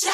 [0.00, 0.08] 吐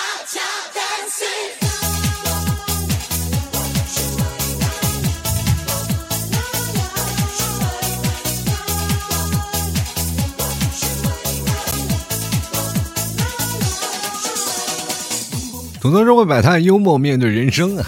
[15.92, 17.80] 槽社会百态，幽默面对人生。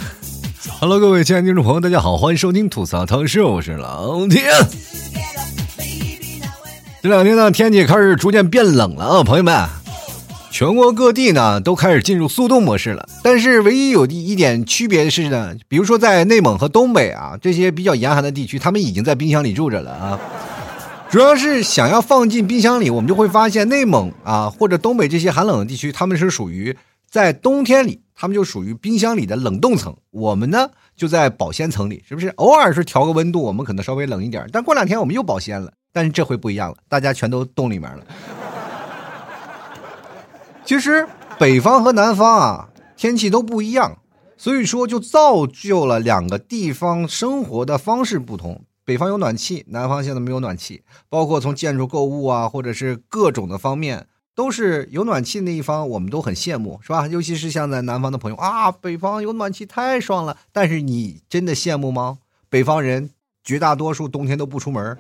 [0.79, 4.45] Hello，各位亲爱的听众朋友，大家好，欢迎收听吐槽汤秀，我是老天。
[7.03, 9.69] 这两天呢，天气开始逐渐变冷了啊，朋友们，
[10.51, 13.09] 全国各地呢都开始进入速冻模式了。
[13.23, 20.21] 但是唯一有一点区别的是呢，比如说在内蒙和东北啊这些比较严寒的地区，他们已经在冰箱里住着了啊。
[21.11, 26.77] 主要是想要放进冰箱里，我们就会发现内蒙啊或者东北这些寒冷的地区，他们是属于。
[27.11, 32.29] 在冬天里，他们就属于冰箱里的冷冻层，我们呢就在保鲜层里，是不是？
[32.37, 35.73] 偶尔是调个温度，我们可能稍微冷一点，但过两天我们又保鲜了。
[35.91, 38.05] 但是这回不一样了，大家全都冻里面了。
[40.69, 41.09] 其实
[41.39, 43.97] 北方和南方啊，天气都不一样，
[44.37, 48.61] 所以说就造就了两个地方生活的方式不同。
[48.85, 54.07] 北方有暖气，南方现在没有暖气，包括从建筑购物啊，或者是各种的方面。
[54.35, 57.09] 都是有暖气那一方，我们都很羡慕，是吧？
[57.09, 60.37] 尤其是像在南方的朋友啊，北方有暖气太爽了。
[60.53, 62.19] 但是你真的羡慕吗？
[62.51, 63.09] 北方人
[63.43, 64.99] 绝大多数冬天都不出门，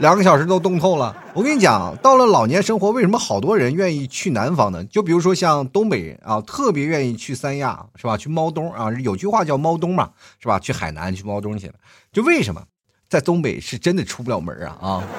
[0.00, 1.14] 两个小时都冻透了。
[1.34, 4.84] 我跟你讲，到了老年生活，为什么好多人愿意去南方呢？
[4.84, 8.16] 就比如说像东北人啊，特别愿意去三亚，是吧？
[8.16, 10.58] 去猫冬啊，有句话叫猫冬嘛，是吧？
[10.58, 11.74] 去海南去猫冬去了，
[12.12, 12.62] 就为什么
[13.08, 15.02] 在东北是真的出不了门啊啊？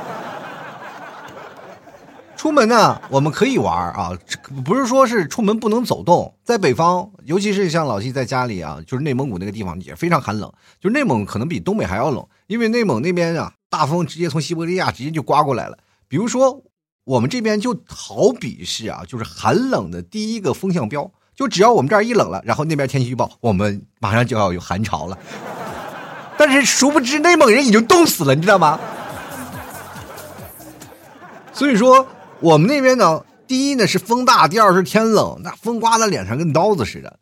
[2.37, 4.17] 出门呢，我们可以玩啊，
[4.63, 6.33] 不是说是出门不能走动。
[6.45, 15.77] 在北方，尤其是像老七在家里啊，就是内蒙古那个地方也非常寒冷，就是内蒙可能比东北还要冷，因为内蒙那边啊，大风直接从西伯利亚直接就刮过来了。
[16.07, 16.63] 比如说
[17.03, 25.17] 我们这边就好比是啊，就是寒冷的第一个风向标，就只要我们这儿一冷了，然后那边天气预报，我们马上就要有寒潮了。
[26.37, 28.79] 但是殊不知内蒙人已经冻死了，你知道吗？
[31.53, 32.07] 所以说。
[32.41, 37.19] 我们那边呢，第一呢是风大，第二是天冷，那风刮在脸上跟刀子似的。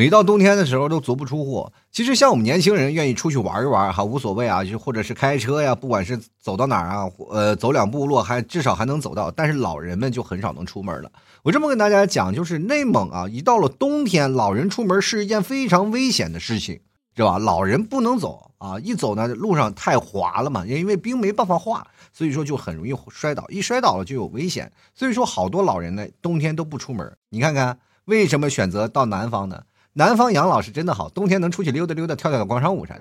[0.00, 1.70] 每到冬天的时候都足不出户。
[1.92, 9.30] 其实像我们年轻人愿意出去玩一玩哈，无所谓啊，就或者是开车呀，不管是走到哪儿啊，呃，走两步路还至少还能走到。
[9.30, 11.12] 但是老人们就很少能出门了。
[11.42, 16.80] 我这么跟大家讲，就是内蒙啊，一到了冬天，老人出门是一件非常危险的事情。
[17.14, 17.38] 是吧？
[17.38, 18.78] 老人不能走啊！
[18.78, 23.44] 一走呢，路上太滑了嘛，因为冰没办法化，所以说就很容易摔倒。
[23.50, 27.14] 一摔倒了就有危险，所以说好多老人呢，冬天都不出门。
[27.28, 29.60] 你看看为什么选择到南方呢？
[29.92, 33.00] 南方养老是真的好，冬天能出去溜达溜达，跳跳广场舞啥的，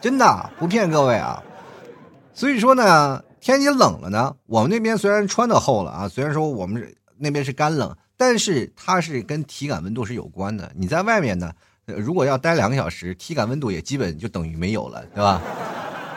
[0.00, 1.42] 真的不骗各位啊。
[2.34, 7.96] 所以说呢，天气冷了呢，我们那边虽然穿的厚了啊，虽然说我们那边是干冷。
[8.14, 10.70] 但是它是跟体感温度是有关的。
[10.76, 11.50] 你在外面呢，
[11.86, 15.42] 如果要待两个小时，体感温度也基本就等于没有了，对吧？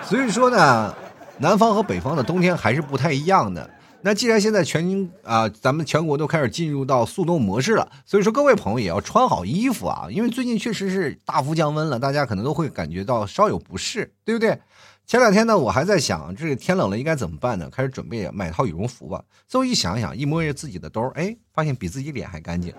[0.04, 0.94] 所以说呢，
[1.40, 3.68] 南方和北方的冬天还是不太一样的。
[4.06, 14.60] 那既然现在全啊，咱们全国都开始进入到速冻模式了，所以说各位朋友也要穿好衣服啊，因为最近确实是大幅降温了，大家可能都会感觉到稍有不适，对不对？
[15.08, 17.68] 前两天呢，我还在想，这个天冷了应该怎么办呢？
[17.72, 19.24] 开始准备买套羽绒服吧。
[19.48, 22.72] 最后一想想，一摸着自己的兜，哎，发现比自己脸还干净。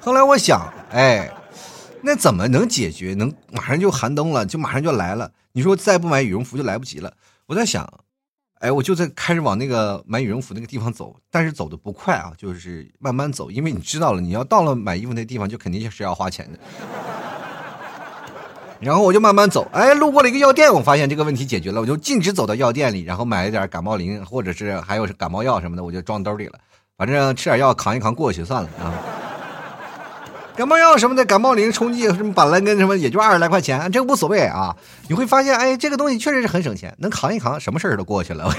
[0.00, 1.32] 后来我想，哎，
[2.02, 3.14] 那怎么能解决？
[3.14, 5.32] 能马上就寒冬了，就马上就来了。
[5.52, 7.14] 你说再不买羽绒服就来不及了。
[7.46, 7.90] 我在想，
[8.60, 16.58] 哎，我就在开始往那个买羽绒服那个地方走，但是走的不快啊，就是慢慢走，因为你知道了，你要到了买衣服那地方，就肯定是要花钱的。
[18.80, 26.58] 然后我就慢慢走，哎，路过了一个药店，我发现这个问题解决了，我就径直走到药店里，然后买了点感冒灵，或者是还有感冒药什么的，我就装兜里了，
[26.96, 28.92] 反正吃点药扛一扛过去算了啊。
[30.58, 34.76] 感冒药什么的，感冒灵、冲剂什么板蓝根什么，也就二十来块钱，这无所谓啊。
[35.08, 38.52] 你会发现，哎，这个东西确实是很省钱，能扛一扛，什么事儿都过去了。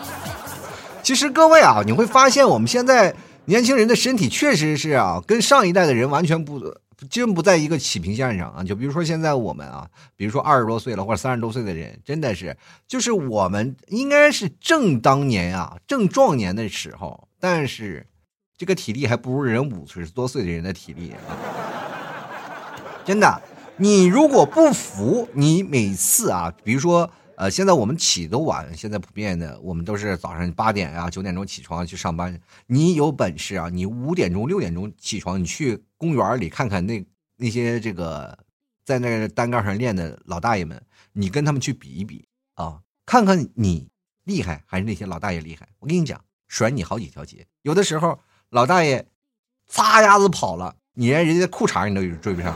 [1.02, 3.14] 其实各位啊，你会发现我们现在
[3.46, 6.60] 年轻人的身体确实是啊，跟上一代的人完全不。
[7.08, 8.64] 真不在一个起平线上啊！
[8.64, 9.86] 就比如说现在我们啊，
[10.16, 12.56] 比如说二十多岁了或者三十多岁的人，真的是，
[12.88, 18.04] 就是我们应该是正当年啊，正壮年的时候，但是
[18.58, 21.16] 这个体力还不如人五十多岁的人的体力啊！
[23.06, 23.42] 真的，
[23.78, 27.10] 你如果不服，你每次啊，比如说。
[27.38, 32.36] 呃，现在我们起都晚，现在普遍的我们都是早上八点啊、九点钟起床去上班。
[32.66, 37.06] 你有本事啊，你五点钟、六点钟起床，你去公园里看看那
[37.36, 38.36] 那些这个
[38.84, 40.82] 在那单杠上练的老大爷们，
[41.12, 43.88] 你跟他们去比一比啊，看看你
[44.24, 45.68] 厉害还是那些老大爷厉害？
[45.78, 47.46] 我跟你讲，甩你好几条街。
[47.62, 48.18] 有的时候
[48.50, 49.06] 老大爷
[49.68, 52.54] 擦丫子跑了，你连人家裤衩你都追不上，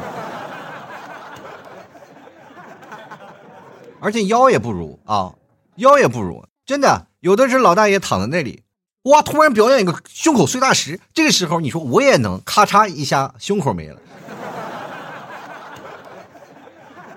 [4.01, 5.35] 而且腰也不如啊，
[5.77, 7.07] 腰也不如，真的。
[7.21, 8.65] 有的是老大爷躺在那里，
[9.03, 14.01] 哇，突然表演一个胸口碎大石，这个时候你说我也能，咔嚓一下胸口没了。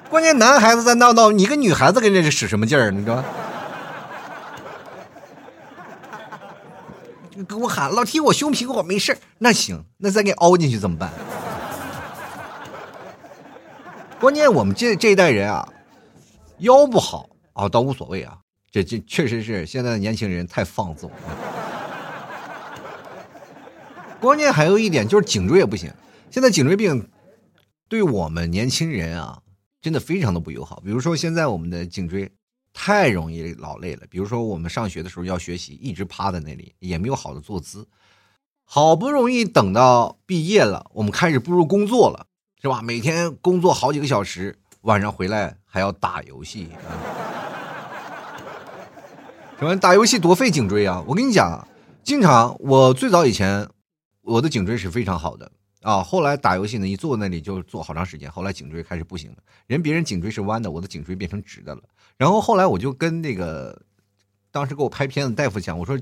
[0.10, 2.92] 关键男孩子在闹闹，你个女孩子跟这是使什么劲儿？
[2.92, 3.24] 你知道吗？
[7.44, 11.12] 跟我喊老提我胸皮，我没事那行，那再给凹进去怎么办？
[14.20, 15.68] 关键我们这这一代人啊，
[16.60, 18.38] 腰不好啊，倒无所谓啊。
[18.72, 21.12] 这这确实是现在的年轻人太放纵。
[24.20, 25.92] 关键还有一点就是颈椎也不行，
[26.30, 27.10] 现在颈椎病
[27.88, 29.40] 对我们年轻人啊。
[29.82, 30.82] 真的非常的不友好。
[30.84, 32.32] 比如说，现在我们的颈椎
[32.78, 34.04] 太容易劳累了。
[34.10, 37.88] 比如说，我们上学的时候要学习，一直趴在那里，也没有好的坐姿。
[38.66, 42.28] 好不容易等到毕业了，我们开始步入工作了，
[42.62, 42.82] 是吧？
[42.82, 46.68] 每天工作好几个小时，晚上回来还要打游戏，
[49.58, 51.02] 什么打游戏多费颈椎啊！
[51.08, 51.66] 我跟你讲，
[52.04, 53.70] 经常我最早以前，
[54.22, 55.50] 我的颈椎是非常好的。
[55.82, 59.38] 啊，后来打游戏呢，一坐那里就坐好长时间，后来颈椎开始不行了。
[59.68, 61.84] 人别人颈椎是弯的，我的颈椎变成直的了。
[62.18, 63.84] 然后后来我就跟那个
[64.52, 65.98] 当时给我拍片子大夫讲，我说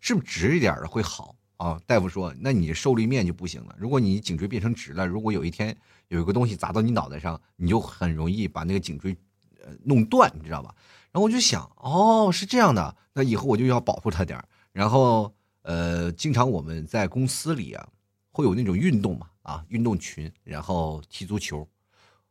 [0.00, 1.80] 是不是直一点的会好啊？
[1.86, 3.74] 大夫说，那你受力面就不行了。
[3.78, 5.76] 如果你颈椎变成直了，如果有一天
[6.08, 9.16] 有一个东西砸到你脑袋上，你就很容易把那个颈椎
[9.64, 10.74] 呃弄断，你知道吧？
[11.12, 14.42] 然后我就想，哦，是这样的，那以后我就要保护他点
[14.72, 17.88] 然后呃，经常我们在公司里啊。
[18.36, 21.66] 会有那种运动嘛啊，运动群，然后踢足球。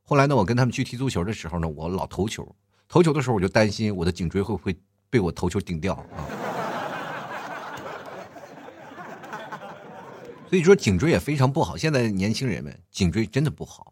[0.04, 2.56] 后来呢，我跟他们去踢足球的时候呢，我老投球，
[2.96, 4.74] 投球的时候我就担心我的颈椎会不会
[5.10, 6.06] 被我投球顶掉啊。
[10.50, 13.92] 所以说颈椎也非常不好，现在年轻人们颈椎真的不好。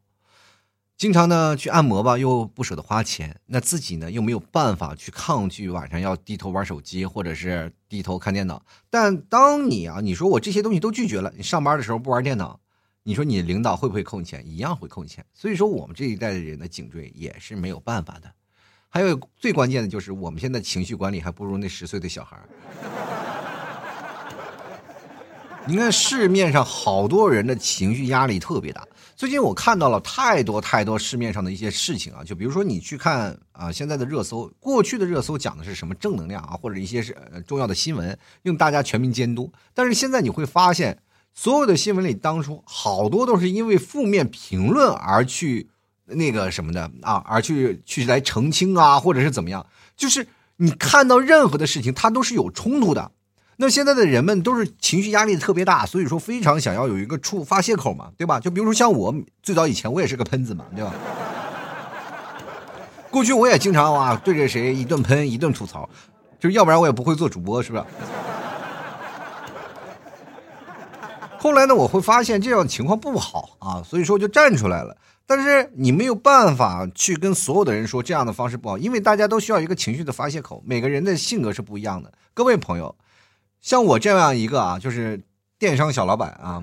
[0.96, 8.66] 经常呢去按摩吧，又不舍得花钱，那自己呢又没有办法去抗拒晚上要低头玩手机或者是低头看电脑。
[8.90, 12.62] 但当你啊，你说我这些东西都拒绝了，你上班的时候不玩电脑，
[13.04, 14.48] 你说你领导会不会扣你钱？
[14.48, 15.26] 一样会扣你钱。
[15.34, 18.34] 所以说我们这一代的人的颈椎也是没有办法的。
[18.94, 22.38] 还有最关键的就是我们现在情绪管理还不如那十岁的小孩。
[25.66, 28.88] 你看市面上好多人的情绪压力特别大。
[29.16, 37.18] 最近我看到了太多太多市面上的一些事情啊，就比如说你去看啊，现在的热搜，过去的热搜讲的是什么正能量啊，或者一些是
[37.48, 39.52] 重要的新闻，用大家全民监督。
[39.74, 41.00] 但是现在你会发现，
[41.34, 45.72] 所有的新闻里当初好多都是因为负面评论而去
[46.06, 49.66] 那个什么的啊，而去去来澄清啊，或者是怎么样，
[49.96, 50.28] 就是
[50.58, 53.12] 你看到任何的事情，它都是有冲突的。
[53.58, 58.40] 那现在的人们都是情绪压力特别大，所以说非常想要有一个处发泄口嘛，对吧？
[58.40, 60.92] 就比如说像我最早以前我也是个喷子嘛，对吧？
[63.12, 65.88] 过去我也经常啊对着谁一顿喷一顿吐槽，
[66.40, 67.84] 就是要不然我也不会做主播，是不是？
[71.38, 74.98] 后来呢，我会发现这样情况不好啊，所以说就站出来了。
[75.36, 82.12] 但是你没有办法去跟所有的人说这样的方式不好，因为大家都需要一个情绪的发泄口，每个人的性格是不一样的。
[82.36, 82.96] 各位朋友。
[83.60, 85.20] 像我这样一个啊，就是
[85.58, 86.62] 电商小老板啊，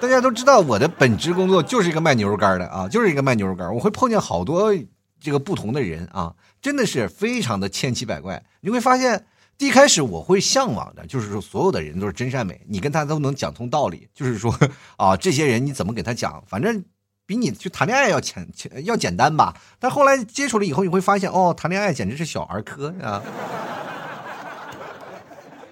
[0.00, 3.72] 大家都知道我的本职工作就是一个卖牛肉干的啊，就是一个卖牛肉干。
[3.72, 4.74] 我会碰见好多
[5.20, 8.42] 这个不同的人啊，真的是非常的千奇百怪。
[8.62, 9.26] 你会发现，
[9.58, 14.08] 一开始我会向往的，就是说所有的人都是真善美，你跟他都能讲通道理。
[14.12, 14.52] 就是说
[14.96, 16.84] 啊，这些人你怎么给他讲，反正
[17.26, 18.48] 比你去谈恋爱要简
[18.84, 19.56] 要简单吧。
[19.78, 23.22] 但后来接触了以后，你会发现哦，谈恋爱简直是小儿科啊。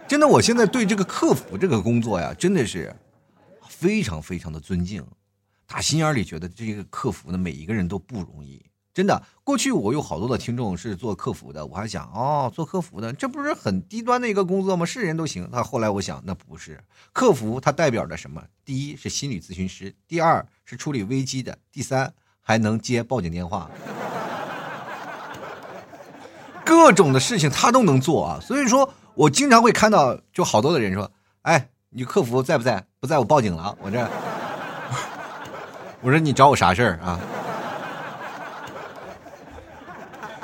[0.07, 2.95] 真的，我现在对这个客服这个工作呀，真的是
[3.69, 5.05] 非常非常的尊敬，
[5.67, 8.65] 打心眼里觉得这个客服的每一个人都不容易。
[8.93, 14.85] 真的，过去我有好多的听众是做客服的，我还想哦，做客服的这不是很低端的一个工作吗？
[14.85, 15.49] 是人都行。
[15.53, 16.83] 那后来我想，那不是
[17.13, 18.43] 客服，它代表着什么？
[18.65, 23.71] 第一是心理咨询师，第二是处理危机的，第三还能接报警电话，
[26.65, 28.41] 各种的事情他都能做啊。
[28.41, 28.93] 所以说。
[29.17, 31.11] 我经常会看到，就好多的人说
[31.43, 32.87] ：“哎，你客服在不在？
[33.01, 34.09] 不在我报警了。”我这，
[36.01, 37.21] 我说你找我啥事儿啊？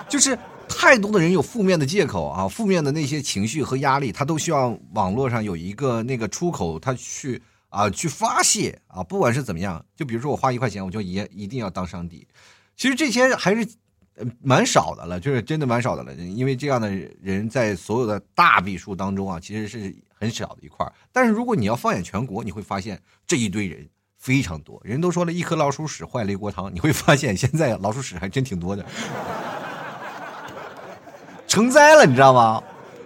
[0.09, 9.85] 就是太多的人有负面的借口啊，负面的那些情绪和压力，他都需要网络上有一个那个出口，他去啊去发泄啊，不管是怎么样。
[9.95, 12.27] 就比如说我花一块钱，我就一一定要当上帝。
[12.77, 13.67] 其实这些还是
[14.43, 16.15] 蛮少的了，就是真的蛮少的了。
[16.15, 24.81] 因为这样的人在所有的大笔数当中啊，其实是很少的一块但是如果你要放眼全国，你会发现这一堆人非常多。
[24.85, 28.85] 人都说了一颗老鼠屎坏了一锅汤，你会发现现在老鼠屎还真挺多的，
[31.57, 32.63] 成灾了，你知道吗？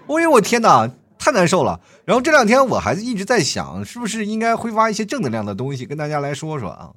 [0.09, 1.81] 哎呦我天哪，太难受了。
[2.05, 6.91] 然后这两天我还是一直在想，是不是应该挥发一些正能量的东西跟大家来说说啊？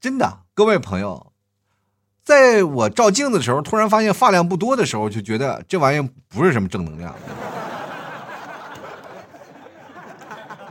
[0.00, 1.32] 真的，各位朋友。
[2.22, 7.12] 在我照镜子的时候，突然发现发量不多的时候，就觉得这玩意不是什么正能量。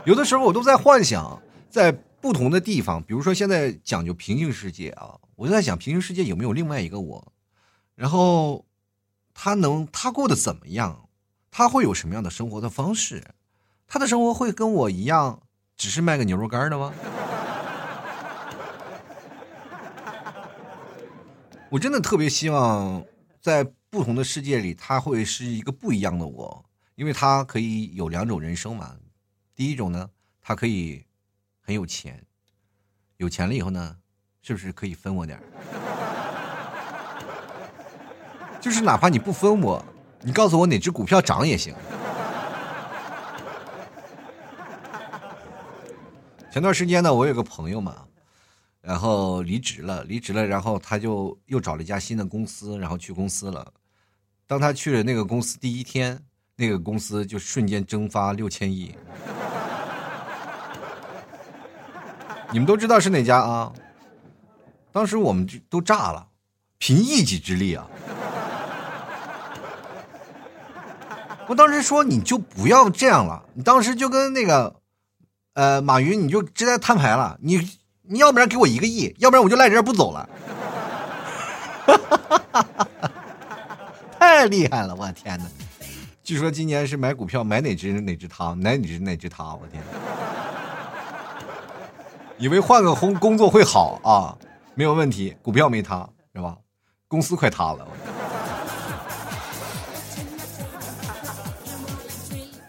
[0.04, 1.92] 有的时候我都在幻想，在
[2.22, 7.32] 不同的地方，比如说现在讲究平行世界啊，我就在想平行世界有没有另外一个我，
[7.94, 8.64] 然后
[9.38, 11.10] 他能他过得怎么样，
[11.50, 13.22] 他会有什么样的生活的方式，
[13.86, 15.42] 他的生活会跟我一样，
[15.76, 16.90] 只是卖个牛肉干的吗？
[21.68, 23.04] 我真的特别希望，
[23.38, 26.64] 在不同的世界里，他会是一个不一样的我，
[26.94, 28.96] 因为他可以有两种人生嘛。
[29.54, 30.08] 第一种呢，
[30.40, 31.04] 他可以
[31.60, 32.24] 很有钱，
[33.18, 33.98] 有钱了以后呢，
[34.40, 35.38] 是不是可以分我点
[38.66, 39.80] 就是哪怕你不分我，
[40.22, 41.72] 你告诉我哪只股票涨也行。
[46.50, 47.94] 前段时间呢，我有个朋友嘛。
[48.80, 53.72] 然后离职了，离职了，然后他就又找了一家新的公司，然后去公司了。
[54.48, 56.20] 当他去了那个公司第一天，
[56.56, 58.96] 那个公司就瞬间蒸发六千亿。
[62.50, 63.72] 你们都知道是哪家啊？
[64.90, 66.26] 当时我们就都炸了，
[66.78, 67.88] 凭一己之力啊！
[71.48, 74.76] 我当时说你就不要这样了，你当时就跟那个，
[75.54, 77.76] 呃，马云你就直接摊牌了，你。
[78.08, 80.28] 你要不然给我一个亿，要不然我就赖这儿不走了。
[84.16, 85.44] 太厉害了，我天哪！
[86.22, 89.82] 据说今年是买股票买哪只哪只他，买哪只哪只他，我天！
[92.38, 94.38] 以为换个工工作会好啊，
[94.76, 96.56] 没有问题，股票没塌是吧？
[97.08, 97.88] 公司快塌了。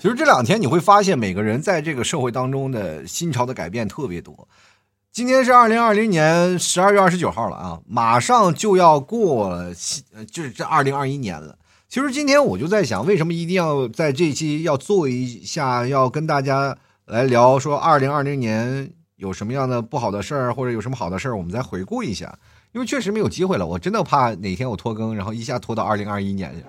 [0.08, 4.48] 其实这两天你会发现，每个人在这个社会当中的心潮的改变特别多。
[5.12, 9.62] 今天是二零二零年十二月二十九号了啊，马上就要过，
[10.32, 11.58] 就是这二零二一年了。
[11.90, 22.34] 其实今天我就在想，为什么一定要在这期要做一下，要跟大家来聊说二零二零年有什么样的不好的事儿，或者有什么好的事儿，我们再回顾一下。
[22.72, 26.64] 因为确实没有机会了，我真的怕哪天我拖更，然后一下拖到二零二一年去。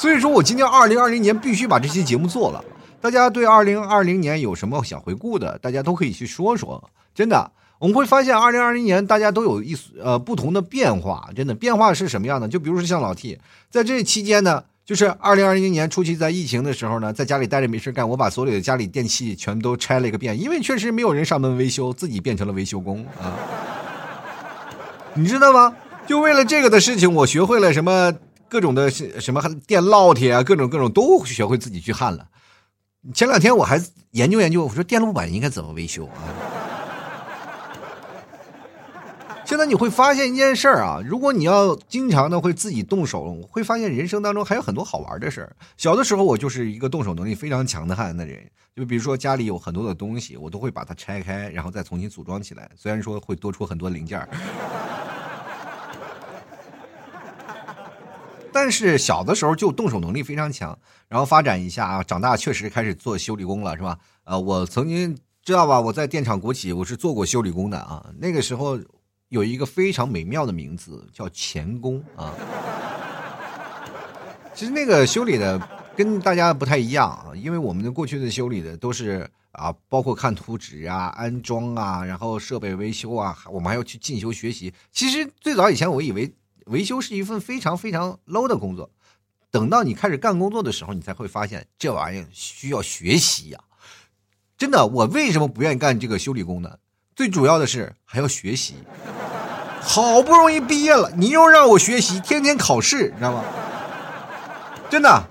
[0.00, 2.64] 所以说我今天二零二零年必须把这期节目做了。
[3.02, 5.58] 大家对二零二零年有什么想回顾的？
[5.58, 6.82] 大家都可以去说说。
[7.14, 11.28] 真的，我们会发现二零二零年大家都有一呃不同的变化。
[11.36, 12.48] 真的变化是什么样的？
[12.48, 13.38] 就比如说像老 T，
[13.68, 23.36] 在这期间呢，就是二零二零年初期在疫情的时候呢，在家里待着没事干，我把所有的家里电器全都拆了一个遍，因为确实没有人上门维修，自己变成了维修工啊。
[25.12, 25.76] 你知道吗？
[26.06, 28.14] 就为了这个的事情，我学会了什么
[28.50, 32.28] 各种的什么电烙铁啊，各种各种都学会自己去焊了。
[33.14, 33.80] 前两天我还
[34.10, 36.20] 研究研究，我说电路板应该怎么维修啊？
[39.46, 45.56] 现在你会发现一件事儿啊，如果你要经常的会自己动手，会发现人生当中还有很多好玩的事儿。
[45.76, 52.70] 小的时候我就是一个动手能力非常强的汉的人，就比如说家里有很多的东西，我都会把它拆开，然后再重新组装起来。
[52.76, 54.20] 虽然说会多出很多零件
[58.52, 60.78] 但是小的时候就动手能力非常强。
[61.08, 63.98] 然后发展一下啊，长大确实开始做修理工了，是吧？
[64.22, 68.06] 呃，我曾经知道吧，我在电厂国企，我是做过修理工的啊。
[68.18, 68.78] 那个时候
[69.28, 72.32] 有一个非常美妙的名字叫钳工啊。
[74.54, 75.60] 其实那个修理的
[75.96, 84.72] 跟大家不太一样啊，因为我们的过去的修理的都是啊，包括看图纸啊、安装啊，然后设备维修啊，我们还要去进修学习。
[84.92, 86.32] 其实最早以前我以为
[86.66, 88.90] 维修是一份非常非常 low 的工作。
[89.50, 93.58] 等到你开始干工作的时候，你才会发现这玩意需要学习呀！
[94.56, 96.78] 真的，我为什么不愿意干这个修理工呢？
[97.16, 98.74] 最主要的是还要学习。
[99.82, 103.42] 好不容易毕业了，你又让我学习，天天考试，你知道吗？
[104.90, 105.28] 真的，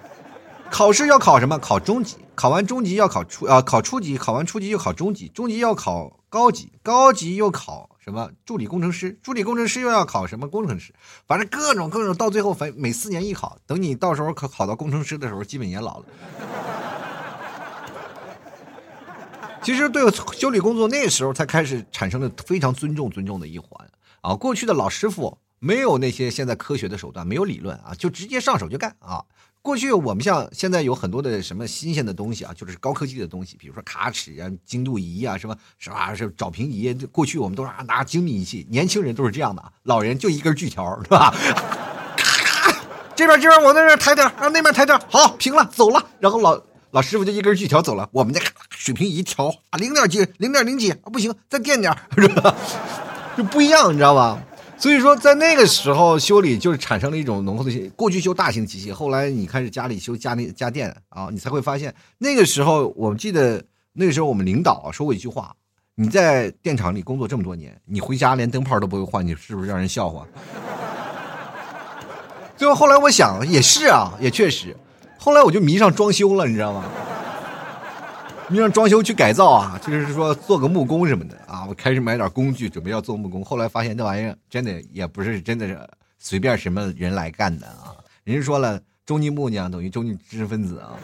[0.70, 1.58] 考试要考什么？
[1.60, 7.98] 考中级，考完中级要考初啊，考初级，考完初级又考中级，中级要考高级，高级又考。
[8.00, 9.20] 什么助理工程师？
[9.22, 10.94] 助理工程师又要考什么工程师？
[11.28, 13.58] 反正各种各种，到最后反每四年一考。
[13.68, 16.06] 等你到时候考考到工程师的时候，基本也老了。
[19.62, 23.70] 其实对修理工作那时候才开始产生了非常尊重尊重的一环
[24.22, 24.34] 啊。
[24.34, 29.26] 过去的老师傅没有那些现在科学的手段，没有理论啊，就直接上手就干啊。
[29.62, 36.16] 过去我们像现在有很多的什么新鲜的东西啊，就是高科技的东西，比如说卡尺啊、精度仪啊，什么是吧？
[36.16, 36.94] 是找平仪。
[37.12, 41.36] 过去我们都是拿精密仪器，年轻人都是这样的，老人就一根锯条，是吧？
[42.18, 42.76] 咔咔，
[43.16, 46.04] 这边这边往那边抬点，啊那边抬点，好平了，走了。
[46.20, 46.60] 然后老
[46.92, 52.56] 老师傅就一根锯条走了，我们这水平仪调啊，零点几，零点零几啊，不行，再垫点，是吧？
[53.38, 54.42] 就不一样，你知道吧？
[54.80, 57.92] 所以说，在那个时候修理就是产生了一种浓厚的。
[57.98, 65.54] 过去修大型机器，后来你开始家里修家里家电啊，你才会发现那个时候，我记得那个时候我们领导说过一句话：
[65.96, 70.26] 你在电厂里工作这么多年，你回家连灯泡都不会换，你是不是让人笑话？
[72.56, 74.74] 最后后来我想也是啊，也确实，
[75.18, 76.86] 后来我就迷上装修了，你知道吗？
[78.52, 81.66] 你让装修去改造啊，就是说做个木工什么的啊。
[81.68, 83.46] 我开始买点工具，准备要做木工。
[83.46, 85.80] 后来发现那玩意儿真的也不是真的是
[86.18, 87.94] 随便什么人来干的啊。
[88.24, 90.98] 人家说了，中级木匠等于中级知识分子啊。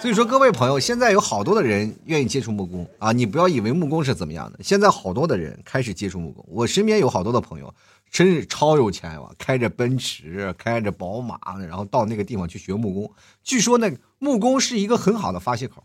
[0.00, 3.12] 所以说，各位朋友，现在有好多的人愿意接触木工啊。
[3.12, 6.42] 你不要以为木工是怎么样的，现在好多的人开始接触木工。
[6.48, 7.72] 我身边有好多的朋友。
[8.10, 9.30] 真是超有钱啊！
[9.38, 11.38] 开着奔驰，开着宝马，
[11.68, 13.08] 然后到那个地方去学木工。
[13.44, 13.88] 据说那
[14.18, 15.84] 木工是一个很好的发泄口，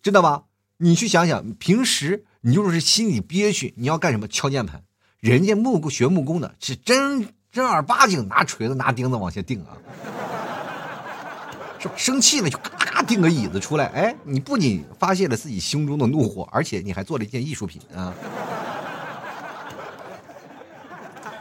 [0.00, 0.44] 知道吧？
[0.76, 4.28] 你去想想，平时你就是心里憋屈，你要干什么？
[4.28, 4.84] 敲键盘。
[5.18, 9.76] 人家木工学木工的是真正儿八经拿锤子拿钉子往下钉啊，
[11.78, 11.94] 是吧？
[11.96, 13.86] 生气了就咔咔钉个椅子出来。
[13.86, 18.14] 哎，你不仅发泄了自己胸中的怒火，而且你还做了一件艺术品啊。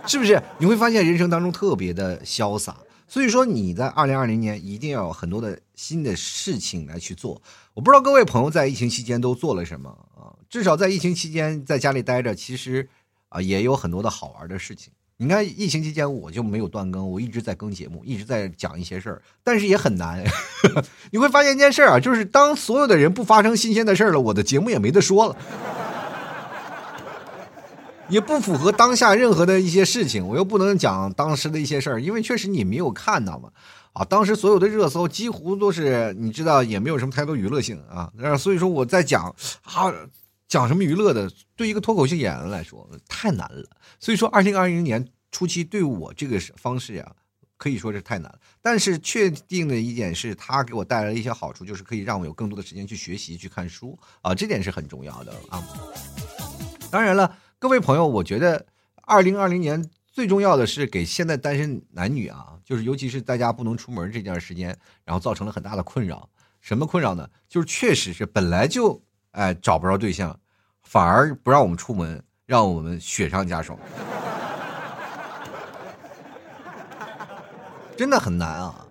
[0.06, 2.78] 是不是你会发现人生当中特别的潇洒？
[3.10, 7.42] 所以说你在二零二零年一定要有很多的新的事情来去做。
[7.74, 10.32] 我不知道各位朋友在疫情期间都做了什么啊？
[10.50, 12.88] 至少在疫情期间在家里待着，其实
[13.30, 14.92] 啊也有很多的好玩的事情。
[15.20, 20.24] 你看疫情期间我就没有断更，我一直在更节目，一直在讲一些事儿，但是也很难。
[21.12, 25.36] 你会发现一件事儿啊，就是当所有的人不发生新鲜的事儿了，我的节目也没得说了。
[28.10, 33.50] 也不符合当下任何的一些事情，我又不能讲当时的一些事儿，因为确实你没有看到嘛。
[33.94, 38.12] 啊，当时所有的热搜几乎都是你知道，也没有什么太多娱乐性啊。
[38.16, 39.92] 那所以说我在讲啊，
[40.48, 43.66] 讲什么娱乐的，对一个脱口秀演员来说太难了。
[44.00, 47.16] 所以说，二零二零年初期对我这个方式呀，
[47.58, 48.40] 可以说是太难了。
[48.62, 55.64] 但是确定的一点是，它给我带来了一些好处，就是可以让我有更多的时间去学习、去看书啊，这点是很重要的啊。
[56.92, 57.38] 当然了。
[57.60, 58.68] 各位朋友，我觉得
[59.02, 66.30] 二零二零年最重要的是给现在单身男女啊，就是尤其是大家不能出门这段时间，然后造成了很大的困扰。
[66.62, 67.28] 什么困扰呢？
[67.50, 70.40] 就是确实是本来就哎找不着对象，
[70.84, 73.76] 反而不让我们出门，让我们雪上加霜，
[77.98, 78.86] 真的很难啊！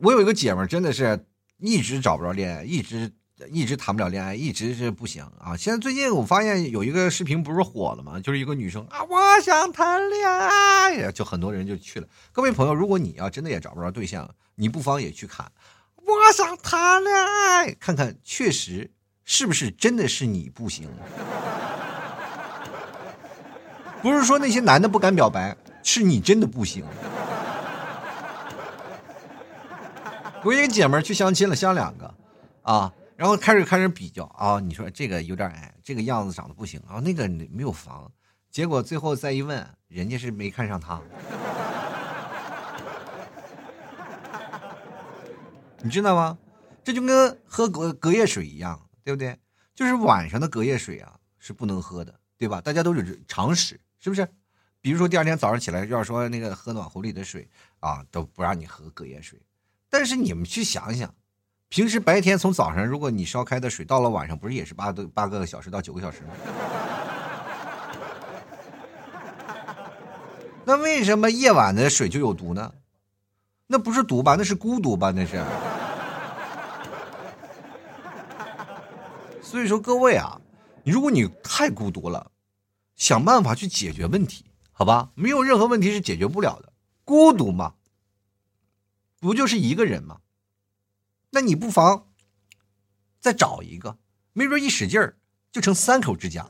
[0.00, 1.24] 我有一个姐们儿，真的是
[1.58, 3.12] 一直找不着恋爱，一直。
[3.52, 5.56] 一直谈不了恋爱，一直是不行啊！
[5.56, 8.18] 现在最近我发现有一个视频不是火了吗？
[8.18, 12.08] 就是一个女生啊，我想谈恋爱，就很多人就去了。
[12.32, 15.46] 各位朋友，如果你要真的也找不着对象，你不妨也去看。
[15.94, 18.90] 我想谈恋爱，看看确实
[19.24, 20.88] 是不是真的是你不行？
[24.02, 26.84] 不是说那些男的不敢表白，是你真的不行。
[30.44, 32.14] 我一个姐们去相亲了，相两个
[32.62, 32.92] 啊。
[33.16, 38.08] 然后开始开始比较啊，你说这个有点矮，这个样子长得不行啊，那个没有房，
[38.48, 41.02] 结果最后再一问，人家是没看上他，
[45.82, 46.38] 你知道吗？
[46.84, 49.36] 这就跟喝隔隔夜水一样，对不对？
[49.74, 52.60] 就是晚上的隔夜水啊是不能喝的，对吧？
[52.60, 54.28] 大家都有常识，是不是？
[54.80, 59.42] 比如说第二天早上起来，要说那个喝暖壶里的水啊，都不让你喝隔夜水，
[59.90, 61.14] 但是你们去想想。
[61.70, 66.28] 平时白天从早上，如果你烧开的水到了晚上，不是也是八个八个小时到九个小时吗？
[70.64, 72.72] 那为什么夜晚的水就有毒呢？
[73.66, 74.34] 那不是毒吧？
[74.38, 75.10] 那是孤独吧？
[75.10, 75.44] 那是。
[79.42, 80.40] 所以说，各位啊，
[80.84, 82.30] 如果你太孤独了，
[82.96, 85.10] 想办法去解决问题，好吧？
[85.14, 86.72] 没有任何问题是解决不了的。
[87.04, 87.74] 孤独嘛，
[89.20, 90.18] 不就是一个人吗？
[91.30, 92.06] 那你不妨
[93.20, 93.96] 再找一个，
[94.32, 95.16] 没准一使劲儿
[95.52, 96.46] 就成三口之家。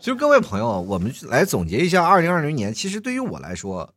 [0.00, 2.74] 其实各位朋友，我们来总结一下二零二零年。
[2.74, 3.94] 其实对于我来说，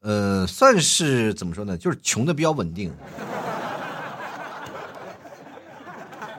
[0.00, 1.78] 呃，算是怎么说呢？
[1.78, 2.92] 就是穷的比较稳定。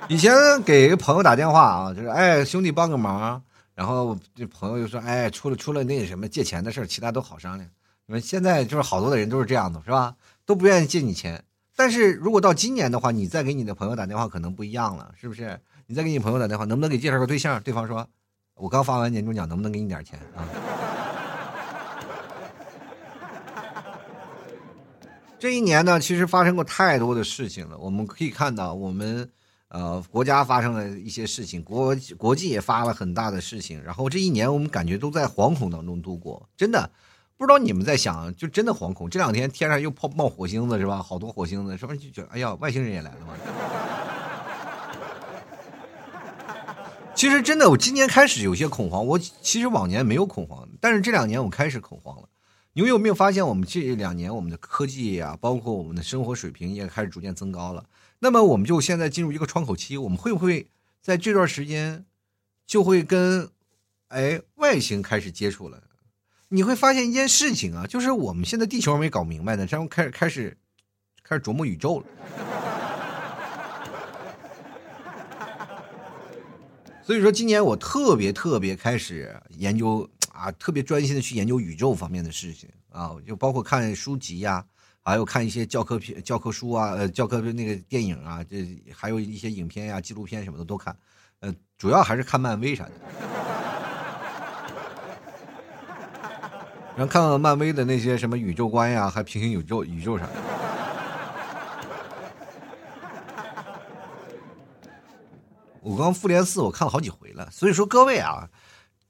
[0.10, 3.42] 以前给朋友打电话啊，就是哎兄弟帮个忙，
[3.80, 7.70] 然后这朋友就说哎出了出了那个什么借钱的事儿其他都好商量。
[8.08, 10.18] 你们现在就是好多的人都是这样的，是吧？
[10.46, 11.42] 都不愿意借你钱。
[11.78, 15.58] 但是如果到今年的话，你再给你的朋友打电话可能不一样了，是不是？
[15.88, 17.64] 你再给你朋友打电话，能不能给介绍个对象？
[17.64, 18.06] 对方说，
[18.56, 20.44] 我刚发完年终奖，能不能给你点钱啊？
[25.40, 27.78] 这一年呢，其实发生过太多的事情了。
[27.78, 29.32] 我们可以看到，我们
[29.70, 33.82] 呃国家发生了一些事情，国国际也发了很大的事情。
[33.84, 36.92] 然后这一年，我们感觉都在惶恐当中度过，真的。
[37.38, 39.10] 不知道你们在想，就真的惶恐。
[39.10, 41.02] 这两天天上又冒冒火星子是吧？
[41.02, 43.34] 好多火星子，是不是就觉得哎呀，外星人也来了吗？
[47.16, 49.06] 其实真的，我今年开始有些恐慌。
[49.06, 52.28] 我其实往年没有恐慌，但是这两年我开始恐慌了。
[52.74, 57.82] 你们有没有发现，我们这两年我们的科技啊，包括我们的生活水平也开始逐渐增高了？
[58.20, 60.68] 那么我们就现在进入一个窗口期，我们会不会
[61.02, 62.06] 在这段时间
[62.68, 63.50] 就会跟
[64.10, 65.82] 哎外星开始接触了？
[66.50, 70.58] 你会发现一件事情啊，就是我们现在地球没搞明白呢，然后开始开始
[71.24, 72.06] 开始琢磨宇宙了。
[77.04, 84.66] 所以说，今年我特别特别开始研究啊，特别专心的去研究宇宙方面的事情啊，就包括看书籍呀，
[85.10, 90.96] 还有看一些教科片、教科书啊，呃，教科那个电影啊，这还有一些影片呀、纪录片什么的都看，
[91.40, 92.92] 呃，主要还是看漫威啥的。
[96.96, 100.32] 然后看看漫威的那些什么宇宙观呀，还平行宇宙、宇宙啥的。
[105.82, 108.48] 我刚复联四我看了好几回了，所以说各位啊，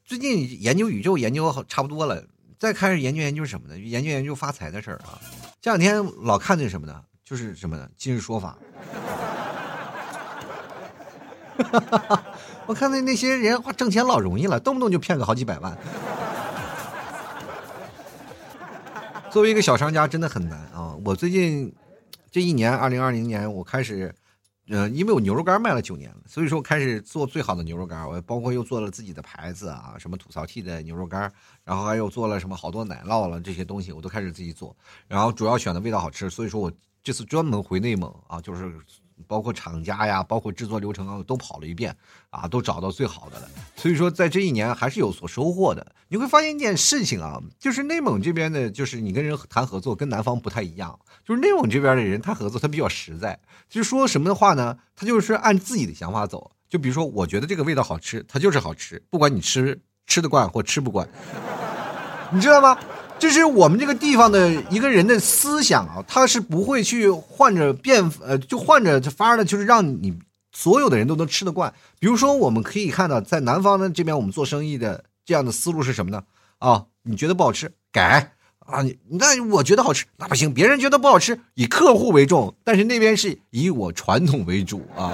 [0.05, 2.23] 最近研究宇宙研究差不多了，
[2.57, 3.77] 再开始研究研究什么呢？
[3.77, 5.19] 研究研究发财的事儿啊。
[5.61, 7.01] 这两天老看那什么呢？
[7.25, 7.85] 就是什么呢？
[7.97, 8.57] 今日说法。
[12.65, 15.77] 我看那那些人哇，挣钱老容易了，动不动就骗个好几百万。
[19.29, 20.95] 作为一个小商家，真的很难啊！
[21.03, 21.75] 我最近
[22.31, 24.15] 这一年，二零二零年，我开始，
[24.69, 28.07] 呃，因为我牛肉干卖了九年了，所以说开始做最好的牛肉干。
[28.07, 31.31] 我包括又做了自己的牌子啊，什么吐槽 T 的牛肉干，
[31.63, 34.75] 然后还有做了什么好多奶酪了这些东西，我都开始自己做。
[35.07, 36.71] 然后主要选的味道好吃，所以说我
[37.03, 38.79] 这次专门回内蒙啊，就是。
[39.27, 41.95] 包括厂家呀，包括制作流程啊，都跑了一遍
[42.29, 43.49] 啊，都找到最好的了。
[43.75, 45.93] 所以说，在这一年还是有所收获的。
[46.07, 50.99] 你会发现一件事情啊，就是内蒙这边的，就是你跟人谈合作，跟南方不太一样。
[51.23, 53.39] 就是内蒙这边的人谈合作，他比较实在。
[53.69, 54.77] 就是说什么的话呢？
[54.95, 56.51] 他就是按自己的想法走。
[56.67, 61.07] 就比如说，我觉得这个味道好吃，它就是好吃，不管你吃吃得惯或吃不惯，
[62.31, 62.77] 你知道吗？
[63.19, 70.17] 就是我们这个地方的一个人的思想啊，他是不会去换着变，呃，就换着法的，就是让你
[70.53, 71.73] 所有的人都能吃得惯。
[71.99, 76.23] 比如说，我们可以看到，在南方的这边，我们做生意的这样的思路是什么呢？
[76.59, 85.13] 啊，你觉得不好吃，改啊，你那我觉得好吃，那不行，别人觉得不好吃，以客户为重，但是那边是以我传统为主啊，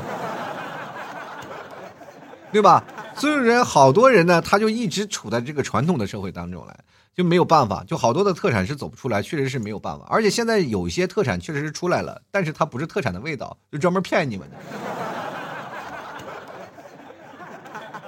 [2.51, 2.85] 对吧？
[3.17, 6.77] 所以人好多人呢，他就一直处在这个传统的社会当中来。
[7.15, 10.05] 就没有办法，就好多的特产是走不出来，确实是没有办法。
[10.09, 14.57] 而且现在有一些特产确实是出来了，但是它不是特产的味道，就专门骗你们的。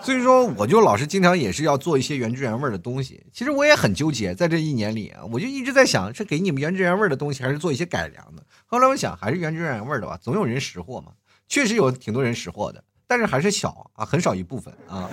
[0.04, 3.26] 所以说，我就老是经常也是要做一些原汁原味的东西。
[3.34, 8.44] 其实我也很纠结，在这一年里啊，我就一直在想，是给你们原汁原味的东西，还是做一些改良的。
[8.66, 11.12] 后来我想，还是原汁原味的吧，总有人识货嘛。
[11.50, 15.10] 确实有挺多人识货的，但是还是小啊，很少一部分啊。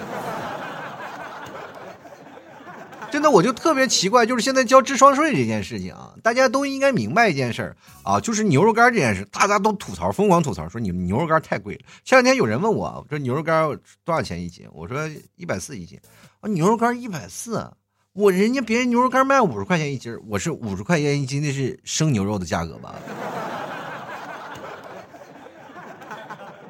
[3.11, 11.81] 真那，我就特别奇怪，就是现在交智商税这件事情啊，大家都应该明白一件事啊，就是牛肉干这件事，大家都吐槽，疯狂吐槽，说你们牛肉干太贵了。
[12.05, 13.67] 前两天有人问我，这牛肉干
[14.05, 14.69] 多少钱一斤？
[14.75, 15.99] 我说一百四一斤。
[16.43, 17.67] 牛肉干一百四，
[18.13, 22.95] 我人家别人牛肉干卖五十块钱一斤，我是五十块钱一斤，那是生牛肉的价格吧？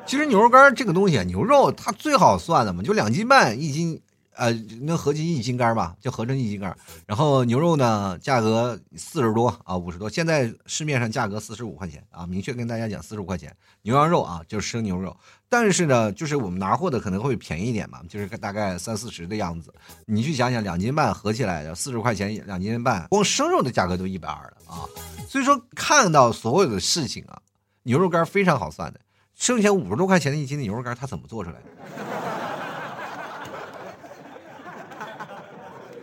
[0.07, 4.01] 其实牛肉干这个东西，牛肉它最好算的嘛，就两斤半一斤。
[4.37, 6.77] 呃，那合计一斤干吧，就合成一斤干。
[7.07, 10.09] 然后牛肉呢，价格四十多啊，五十多。
[10.11, 13.55] 现在市面上价格四十五块钱啊，明确跟大家讲四十五块钱。
[13.83, 15.17] 牛羊肉啊，就是生牛肉。
[15.49, 19.73] 但是呢，就是我们拿货的可能会便宜一点嘛，就是大概三四十的样子。
[20.07, 24.83] 你去想想，两斤半合起来四十块钱，两斤半，光生肉的价格都一百二了啊。
[25.29, 27.41] 所以说，看到所有的事情啊，
[27.85, 28.99] 牛肉干非常好算的，
[29.37, 31.67] 剩下五十多块钱的一斤的牛肉干，它怎么做出来的？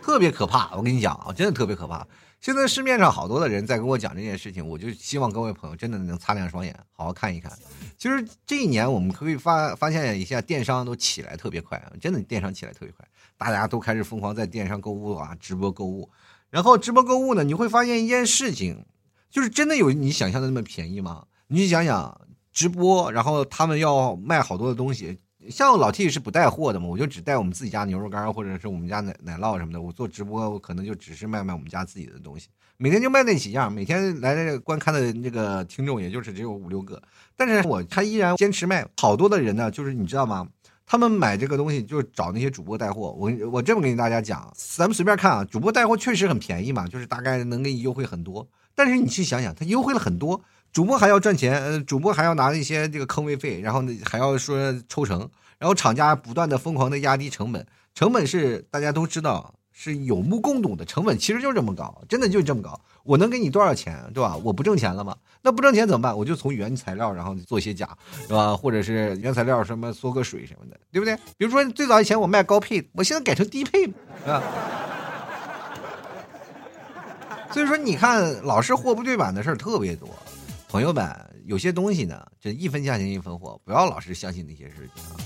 [0.02, 0.74] 特别可怕。
[0.76, 2.06] 我跟你讲啊，真的特别可怕。
[2.40, 7.52] 现在市面上好多的人在跟我讲这件事情，我就希望各位朋友真的能擦亮双眼，好好看一看。
[7.96, 13.06] 其实这一年我们可以发发现一下，电商都起来特别快，真的电商起来特别快，
[13.38, 16.10] 大家都开始疯狂在电商购物啊，直播购物。
[16.50, 18.84] 然后直播购物呢，你会发现一件事情，
[19.30, 21.24] 就是真的有你想象的那么便宜吗？
[21.46, 22.20] 你想想
[22.52, 25.16] 直播，然后他们要卖好多的东西。
[25.50, 29.80] 像老 T 是不带货的嘛，我就只带我们自己家牛肉干或者是我们家奶奶酪什么的。
[29.80, 37.02] 我做直播，我可能就只是卖卖我们家自己的东西，每天就卖那几样，每天来的观看的那个听众也就是只有五六个。
[37.36, 40.48] 但是我他依然坚持卖，好多的人呢，就是你知道吗？
[40.84, 43.12] 他们买这个东西就找那些主播带货。
[43.12, 48.46] 我我这么跟大家讲，咱们随便看啊，主播带货确实很便宜嘛，就是大概能给你优惠很多。
[48.74, 50.42] 但是你去想想，他优惠了很多。
[50.72, 62.80] 主播还要赚钱，呃，主播还要拿一些这个坑位费，然后呢还要说抽成，然后厂家不断的疯狂的压低成本，成本是大家都知道是有目共睹的，成本其实就这么高，真的就这么高。
[63.04, 64.34] 我能给你多少钱，对吧？
[64.42, 65.14] 我不挣钱了吗？
[65.42, 66.16] 那不挣钱怎么办？
[66.16, 67.90] 我就从原材料然后做些假，
[68.26, 68.56] 是吧？
[68.56, 71.14] 或者是原材料什么缩个水什么的，对不对？
[71.36, 74.42] 比如说最早以前我卖高配，我现在改成低配，对吧？
[77.50, 80.08] 所以说你看，老是货不对版的事儿特别多。
[80.72, 85.16] 朋友们，有些东西呢，就一分价钱一分货，不要老是相信那些事情啊。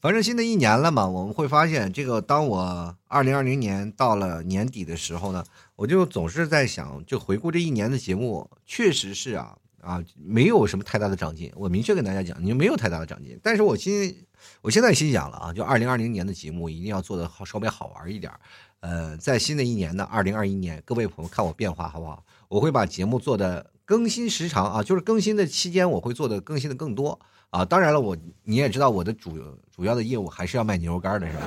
[0.00, 5.44] 反正新的一年了嘛，我们会发现，这个当我二零二零年到了年底的时候呢，
[5.76, 11.52] 我就总是在想，就回顾这一年的节目，确实是啊啊，没有什么太大的长进。
[11.54, 13.38] 我明确跟大家讲，你没有太大的长进。
[13.40, 14.26] 但是我心，
[14.60, 18.32] 我现在心想了啊，就二零二零年的节目一定要做的好，稍微好玩一点。
[18.80, 22.24] 呃，在新的一年呢，二零二一年，各位朋友看我变化好不好？
[22.48, 23.70] 我会把节目做的。
[23.84, 27.18] 更新时长啊，就是更新的期间，我会做的更新的更多
[27.50, 27.64] 啊。
[27.64, 29.38] 当然了，我你也知道，我的主
[29.74, 31.42] 主要的业务还是要卖牛肉干的，是吧？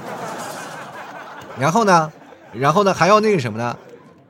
[1.59, 2.11] 然后呢，
[2.53, 3.77] 然后呢，还要那个什么呢？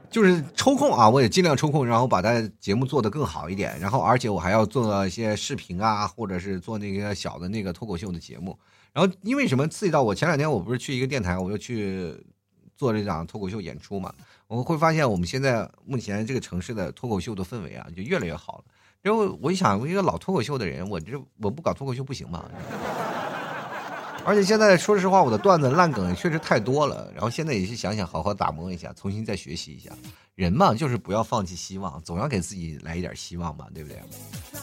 [0.10, 3.78] 就是抽空啊，我也尽量抽空，然后把它节目做得更好一点。
[3.78, 8.58] 然后，而且我还要做一些视频啊，或者是做那个小的那个脱口秀的节目。
[8.94, 10.16] 然后，因为什么刺激到我？
[10.16, 12.16] 前两天我不是去一个电台，我又去
[12.78, 14.12] 做这场脱口秀演出嘛。
[14.48, 18.64] 我会发现，我们现在目前这个城市的脱口秀的氛围啊，就越来越好了。
[19.02, 22.46] 然后我一想，我一个老脱口秀的人，我这我不搞脱口秀不行吗？
[24.26, 27.10] 而且现在说实话，我的段子烂梗确实太多了。
[27.14, 29.92] 然后现在也是想想，好好打磨一下，重新再学习一下。
[30.36, 33.98] 人嘛，就是不要放弃希望，总要给自己来一点希望吧，对不对？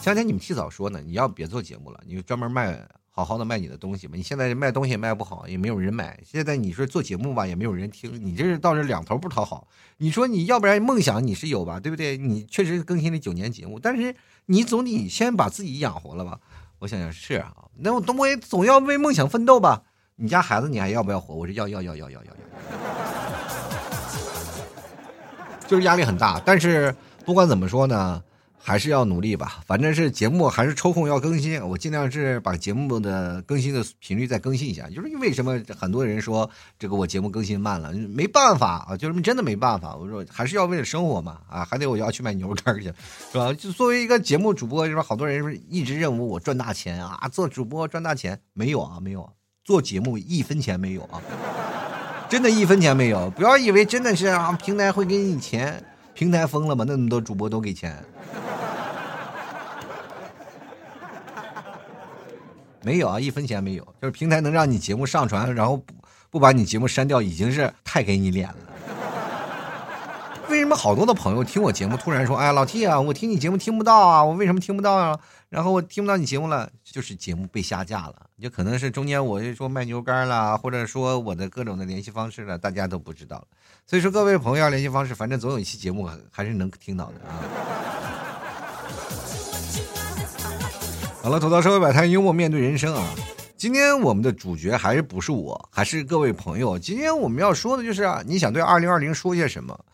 [0.01, 2.79] 前两天你们提早说呢，你要别做节目了，你就专门卖。
[3.17, 6.19] 好好的卖你的东西吧，你现在卖东西也卖不好，也没有人买。
[6.25, 9.69] 现在你说做节目吧，也没有人听，你这是倒是两头不讨好。
[9.99, 12.17] 你说你要不然梦想你是有吧，对不对？
[12.17, 14.13] 你确实更新了九年节目，但是
[14.47, 16.37] 你总得先把自己养活了吧？
[16.79, 19.83] 我想想是啊，那我总我总要为梦想奋斗吧？
[20.17, 21.33] 你家孩子你还要不要活？
[21.33, 22.33] 我说要要要要要要要，
[25.67, 26.41] 就是压力很大。
[26.45, 28.21] 但是不管怎么说呢？
[28.67, 34.89] 还是要努力吧，反正是节目还是抽空要更新，我尽量是把节目的更新的频率再更新一下。
[34.89, 36.49] 就是为什么很多人说
[36.79, 39.95] 这个我节目更新慢了，没办法啊，就是真的没办法。
[39.95, 42.91] 我说还是要为了生活嘛，啊，还得我要去买牛肉干去，
[43.31, 43.53] 是吧？
[43.53, 45.03] 就作为一个节目主播，是吧？
[45.03, 49.31] 好多人是一直认为我赚大钱啊，做主播赚大钱没有啊，没有，
[49.63, 51.21] 做节目一分钱没有啊，
[52.27, 53.29] 真的一分钱没有。
[53.29, 55.83] 不要以为真的是啊，平台会给你钱，
[56.15, 56.83] 平台疯了吗？
[56.87, 58.03] 那么多主播都给钱。
[62.83, 65.93] 没有啊，一分钱没有，就是平台能让你节目上传，然后不
[66.29, 68.55] 不把你节目删掉，已经是太给你脸了。
[70.47, 83.47] 为什么好多的朋友听我节目突然说：“哎，老 T 啊，我听你节目听不到啊，我为什么听不到啊？”然后我听不到你节目了，就是节目被下架了，就可能是中间我就说卖牛干了，或者说我的各种的联系方式了，大家都不知道了。
[83.87, 87.74] 所以说各位朋友要联系方式，反正总有一期节目还是能听到的啊。
[91.25, 93.15] 好了，吐槽社会百态，幽默面对人生啊！
[93.57, 96.77] 今天我们的主角还是不是我，还是各位朋友。
[96.77, 99.85] 今天我们要说的就是啊，你想对二零二零说些什么？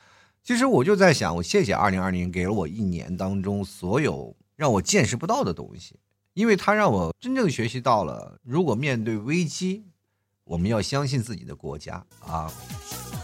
[0.44, 5.98] 其实我就在想，我谢谢二零二零给了我一年当中所有让我见识不到的东西，
[6.34, 9.86] 因为它让我真正学习到了，如果面对危机，
[10.44, 12.52] 我们要相信自己的国家啊。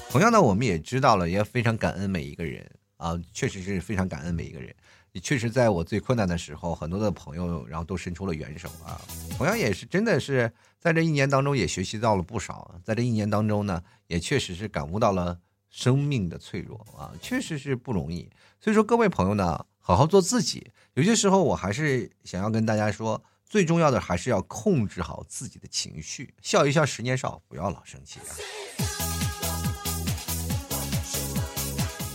[0.10, 2.66] 同样呢，我们也知道了，也非常感恩每一个人
[2.96, 4.74] 啊，确实是非常感恩每一个人。
[5.20, 9.00] 确实，在我最困难的时候，很多的朋友然后都伸出了援手啊。
[9.38, 18.30] 同样也是真的是在这一年当中也学习到了不少，在这一年当中呢，也确实是感悟到了生命的脆弱啊，确实是不容易。
[18.60, 20.72] 所以说，各位朋友呢，好好做自己。
[20.96, 28.32] 有些时候，我还是想要跟大家说，最重要的还是要控制好自己的情绪，笑一笑十年少，不要老生气啊。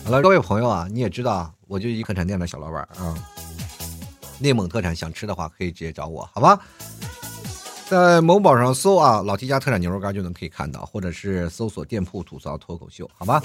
[0.05, 3.17] 好了，各位朋友啊，你也知道，我就一客产店的小老板啊。
[4.39, 6.61] 内蒙特产想吃的话，可以直接找我，好吧？
[7.89, 13.43] 在某宝上搜啊，老 T 家特产牛肉干就能可以看到，或者是搜索店铺吐槽脱口秀，好吧？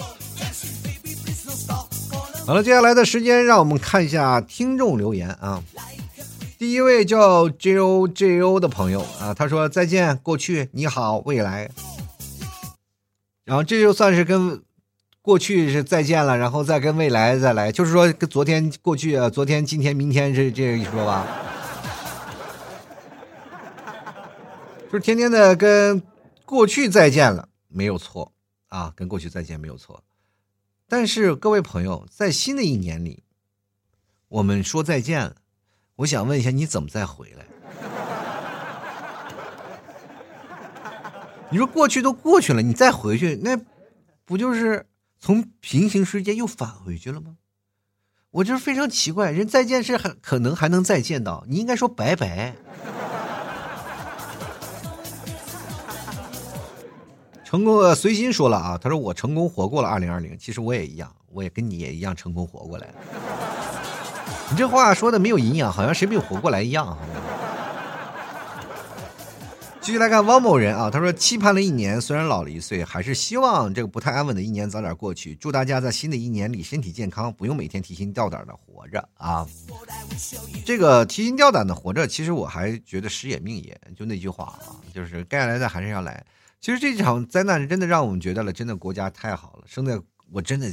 [2.46, 5.64] 好了，接下来的时间，让我们看一下听众留言啊。
[6.58, 11.72] 第一位叫 J O J O 的朋友啊，他说再见过去，你好未来。
[13.46, 14.62] 然后这就算是跟。
[15.28, 21.28] 过去是再见了，然后再跟未来再来，就是说跟昨天过去啊，昨天、今天、明天是这一说吧，
[24.90, 26.02] 就是天天的跟
[26.46, 28.32] 过去再见了，没有错
[28.70, 30.02] 啊，跟过去再见没有错。
[30.88, 33.26] 但是各位朋友，在新的一年里，
[34.30, 35.36] 我们说再见了，
[35.98, 37.46] 我想问一下，你怎么再回来？
[41.52, 43.60] 你说过去都过去了，你再回去，那
[44.24, 44.86] 不就是？
[45.20, 47.38] 从平行世界又返回去了吗？
[48.32, 52.56] 我就是非常奇怪，人再见是还可能还能再见到，你应该说拜拜。
[57.44, 62.94] 成功随心说了啊，他说我成功活过了二零二零，其实我也一样，我也跟你也一样成功活过来了。
[64.52, 66.98] 你这话说的没有营养，好像谁没有活过来一样。
[69.88, 75.34] 继续来看汪某人啊，他说期盼了一年，虽然老了一岁，还是希望这个不太安稳的一年早点过去。
[75.36, 79.48] 祝大家在新的一年里身体健康，不用每天提心吊胆的活着啊。
[80.66, 86.22] 这个提心吊胆的活着，其实我还觉得时也命也，就那句话啊，就是该来的还是要来。
[86.60, 89.98] 其实这场灾难真的让我们觉得了，真的国家太好了，生在
[90.34, 90.70] 我真的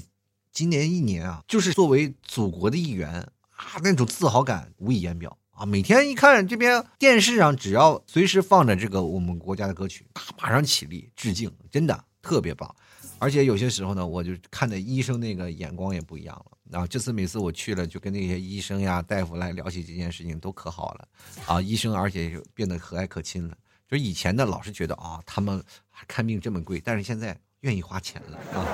[0.50, 3.08] 今年一年啊，就是作为祖国的一员
[3.54, 5.38] 啊，那种自豪感无以言表。
[5.54, 10.04] 啊，每天一看这边电视上，只要随时放着这个我们国家的歌曲，
[10.42, 12.74] 马上起立致敬，真的特别棒。
[13.20, 16.80] 而且有些时候呢，我就看的医生那个眼光也不一样了。
[16.80, 21.06] 啊，这次每次我去了，就跟那些医生呀、大夫来聊起这件事情，都可好了。
[21.46, 23.54] 啊，医生而且变得和蔼可亲了。
[23.88, 25.62] 就以前的老是觉得啊，他们
[26.08, 28.66] 看病这么贵，但是现在愿意花钱了啊。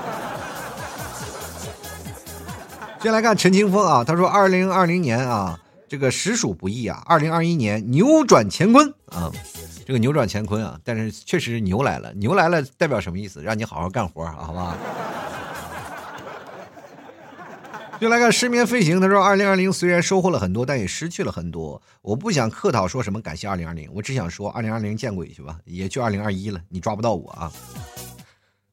[3.02, 5.60] 先来看陈清风啊，他说二零二零年啊。
[5.90, 7.02] 这个实属不易啊！
[7.04, 9.28] 二零二一年扭转乾坤啊，
[9.84, 13.42] 这个扭转乾坤啊，但是确实牛来了，牛来了代表什么意思？
[13.42, 14.76] 让你好好干活啊，好吧？
[18.00, 21.82] 就来看失眠飞行，他说：“二零二零虽然收获了很多，但也失去了很多。
[22.02, 27.52] 我不想客套说什么感谢二零二零，我只想说二零二零见鬼去吧，也就二零二一了，你抓不到我啊！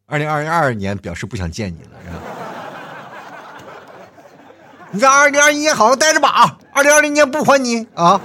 [0.06, 2.22] 二零二二年表示不想见你了，是吧？”
[4.92, 8.20] 你在二零二一年好好待着吧啊，二零二零年不还你啊！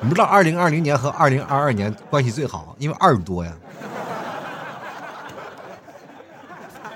[0.00, 3.52] 你不知道二零二零年和二零二二年关系最好，因为二多呀。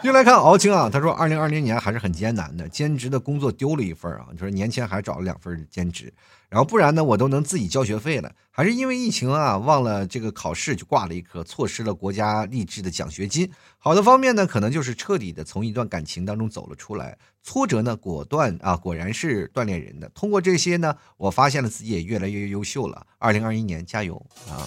[0.00, 6.12] 又来看敖青啊，他说二零二零年还是很艰难的，兼职的工作丢了一份啊，就是年前还找了两份兼职。
[6.48, 8.32] 然后不然呢，我都能自己交学费了。
[8.50, 13.50] 还是因为疫情啊，忘了这个考试就挂了一科，错失了国家励志的奖学金。
[13.78, 17.18] 好的方面呢，可能就是彻底的从一段感情当中走了出来。
[17.42, 20.08] 挫折呢，果断啊，果然是锻炼人的。
[20.10, 23.04] 通过这些呢，我发现了自己也越来越优秀了。
[23.18, 24.14] 二零二一年加油
[24.48, 24.62] 啊！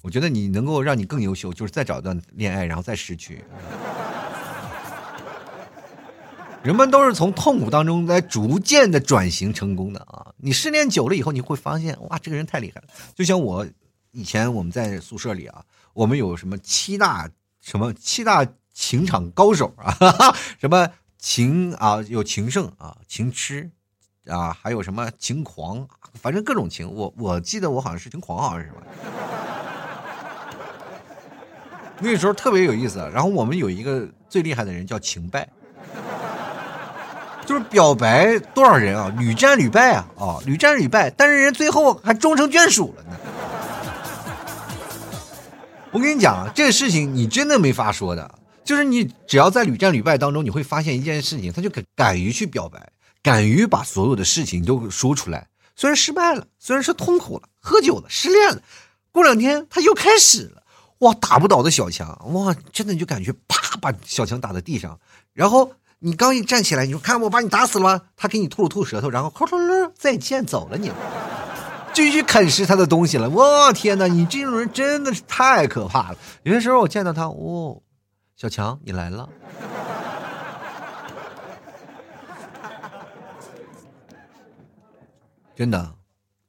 [0.00, 3.44] 我觉得你能够让你更优秀，就是再找一段恋爱，然后再失去。
[6.64, 10.32] 人们都是从痛苦当中来逐渐的转型成功的啊！
[10.36, 12.86] 你失恋久了以后，你会发现，哇，这个人太厉害了。
[13.16, 13.66] 就像我
[14.12, 17.28] 以前我们在宿舍里啊，我们有什么七大
[17.60, 19.92] 什么七大情场高手啊，
[20.60, 23.68] 什么情啊有情圣啊，情痴
[24.26, 26.88] 啊，还有什么情狂，反正各种情。
[26.88, 28.80] 我我记得我好像是情狂，好像是什么。
[31.98, 32.98] 那时候特别有意思。
[33.12, 35.48] 然后我们有一个最厉害的人叫情败。
[37.44, 43.16] 就是表白多少人啊，屡战屡败啊，啊，屡战屡败，但是人最后还终成眷属了呢。
[45.90, 55.48] 我跟你讲，这个事情你真的没法说的，就是你只要在屡战屡败当中，你会发现一件事情，他就敢敢于去表白，敢于把所有的事情都说出来。
[55.74, 58.62] 虽然失败了，虽然是痛苦了，喝酒了，失恋了，
[59.10, 60.62] 过两天他又开始了。
[61.00, 64.96] 哇，打不倒的小强，哇，真的就感觉啪把小强打在地上，
[65.34, 65.72] 然后。
[66.04, 69.32] 你刚一站起来，你说看我把你打死了，他给你吐了吐舌头，然后
[69.94, 70.90] 再见走了，你
[71.94, 73.30] 继续啃食他的东西了。
[73.30, 76.18] 我天哪，你这种人真的是太可怕了。
[76.42, 77.80] 有些时候我见到他，哦，
[78.34, 79.28] 小强你来了，
[85.54, 85.94] 真的，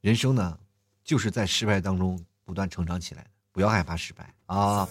[0.01, 0.57] 人生呢
[1.03, 4.89] 就是在失败当中不断成长起来的，不要害怕失败啊。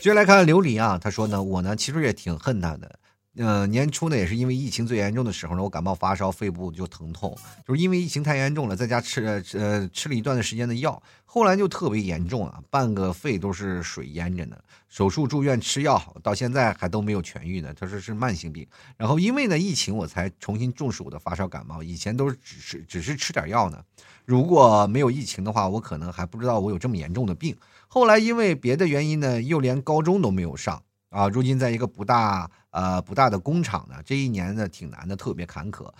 [0.00, 2.96] 接下来看琉璃啊，他说呢，我呢其实也挺恨他的。
[3.36, 14.56] 呃，年初呢也是因为疫情最严重的时候呢，我感冒发烧，肺部就疼痛，就是因为疫情太严重了，在家吃呃吃了一段的时间的药，后来就特别严重啊，半个肺都是水淹着呢。
[14.88, 17.72] 手术住院吃药，到现在还都没有痊愈呢。
[17.78, 18.66] 他说是慢性病，
[18.96, 23.80] 然后因为呢疫情，我才重新重视我的发烧感冒，以前都是只是只是吃点药呢。
[24.24, 27.56] 如果没有疫情的话，我可能还不知道我有这么严重的病。
[27.86, 30.82] 后来因为别的原因呢，又连高中都没有上。
[31.10, 35.90] 啊，如今在一个不大呃不大的工厂呢，这一年呢挺难的，特别坎坷。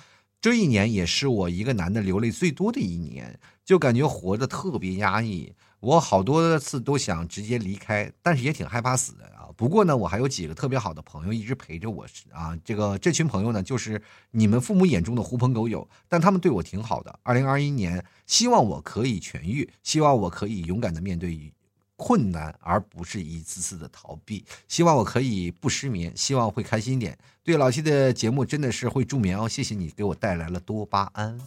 [0.40, 5.52] 这一年也是我一个男的流泪最多的一年，就感觉活得特别压抑。
[5.80, 9.48] 我好多次都想直接离开，但是也挺害怕死的啊。
[9.56, 12.56] 不过呢，我还有几个特别好的朋友一直陪着我啊。
[12.64, 14.00] 这个这群朋友呢，就是
[14.30, 17.18] 你们父母眼中的狐朋狗友，但他们对我挺好的。
[17.24, 21.52] 二零二一年，希望我可以痊愈，希望我可以勇敢的面对。
[21.99, 24.44] 困难，而不是一次次的逃避。
[24.68, 27.18] 希望我可以不失眠，希望会开心一点。
[27.42, 31.40] 对老七的节目真的是会助眠哦，谢谢你给我带来了多巴胺，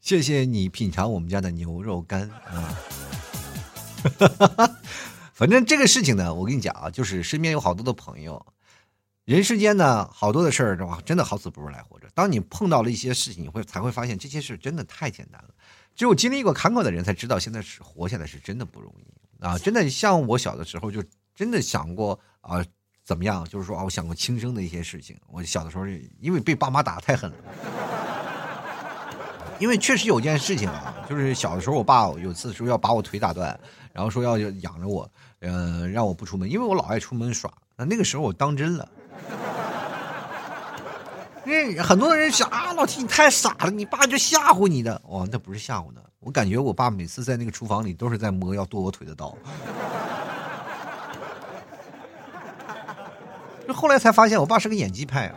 [0.00, 2.78] 谢谢你品尝我们家的牛肉干啊。
[5.34, 8.46] 反正这个事情呢，我跟你讲啊，就是身边有好多的朋友，
[9.24, 11.00] 人世间呢，好多的事儿是吧？
[11.04, 12.06] 真的好死不如来活着。
[12.14, 15.48] 当你碰到了一些事情，你会才会发现这些事真的太简单了。
[15.98, 19.58] 只有经历过坎坷的人才知道，现在是活下来是真的不容易啊！
[19.58, 21.02] 真的像我小的时候，就
[21.34, 22.64] 真的想过啊，
[23.04, 23.44] 怎么样？
[23.46, 25.16] 就是说啊，我想过轻生的一些事情。
[25.26, 25.84] 我小的时候，
[26.20, 27.36] 因为被爸妈打的太狠了，
[29.58, 33.58] 因为确实有件事情啊，就是小的时候，我爸有次说要把我腿打断，
[33.92, 37.52] 然后说要养着我，嗯，让我不出门，因为我老爱出门耍。
[37.76, 38.88] 那那个时候我当真了。
[41.48, 45.00] 因为很多人想啊，老提你太傻了，你爸就吓唬你的。
[45.06, 49.34] 哦，那不是吓唬的，我感觉我爸每次在那个厨房里都是在摸要剁我腿的刀。
[53.72, 55.34] 后来才发现，我爸是个演技派啊。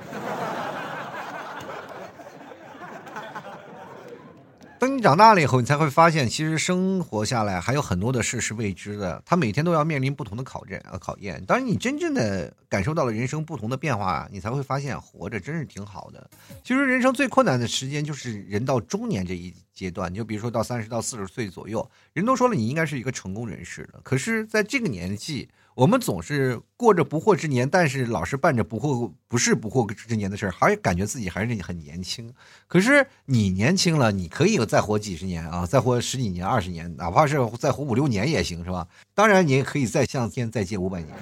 [4.81, 9.21] 等你长大了以后，你才会发现，其实生活下来还有很多的事是未知的。
[9.23, 11.45] 他每天都要面临不同的考证啊，考验。
[11.45, 16.27] 当你真正的感受到了人生不同的变化，你才会发现活着真是挺好的。
[16.63, 20.11] 其实人生最困难的时间就是人到中年这一阶段。
[20.11, 25.47] 你就比如说到三十到四十岁左右，人都说了你应该是一个成功人士了，可是在这个年纪。
[25.73, 32.33] 我们总是过着不惑之年，但是老是办着不惑不是不惑之年的事儿，还感觉自己还是很年轻。
[32.67, 38.85] 可是你年轻了，你可以再活几十年啊，再活十几年、二十年，哪怕是再活五六年也行，是吧？
[39.15, 41.15] 当然，你也可以再向天再借五百年。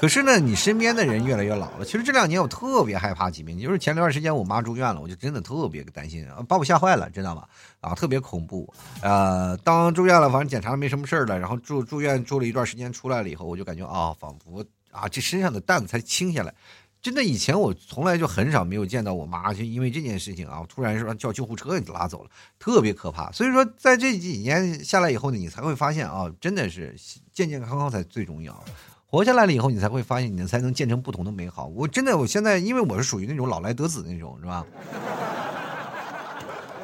[0.00, 1.84] 可是呢，你身边的人越来越老了。
[1.84, 7.44] 其实这两年我特别害怕疾病，就是前段时间我妈住院了，我就真的特别担心，把我吓坏了，知道吗？
[7.80, 8.72] 啊，特别恐怖。
[9.02, 16.54] 呃，当住院了，反正检查没什么事儿了，然后住住院住了一段时间，出来了以后，我就感觉啊，仿佛啊，这身上的担子才轻下来。
[17.00, 23.30] 真的，以前我从来就很少没有见到我妈，就因为这件事情啊，突然说叫救护车给拉走了，特别可怕。
[23.30, 26.96] 所以说，在这几年下来以后呢，你才会发现啊，真的是
[27.32, 28.64] 健健康康才最重要。
[29.10, 31.66] 活下来了以后，你才会发现，你才能建成不同的美好。
[31.66, 34.66] 我真的，我现在因为我是属于那种老来得子那种，是吧？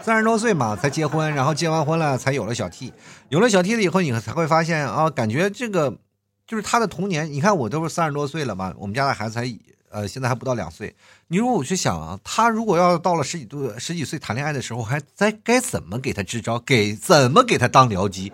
[0.01, 2.93] 三十多岁嘛，才结婚，然后结完婚了才有了小 T，
[3.29, 5.99] 有了小 T 了以后，你才会发现啊，感觉这个
[6.47, 7.31] 就是他的童年。
[7.31, 9.47] 你看我都是三十多岁了嘛，我们家的孩子才
[9.91, 10.95] 呃现在还不到两岁。
[11.29, 18.33] 你如果我去想啊，他如果要到了十几度十几岁谈恋爱的时候，还在该怎么给他支招，给怎么给他当僚机，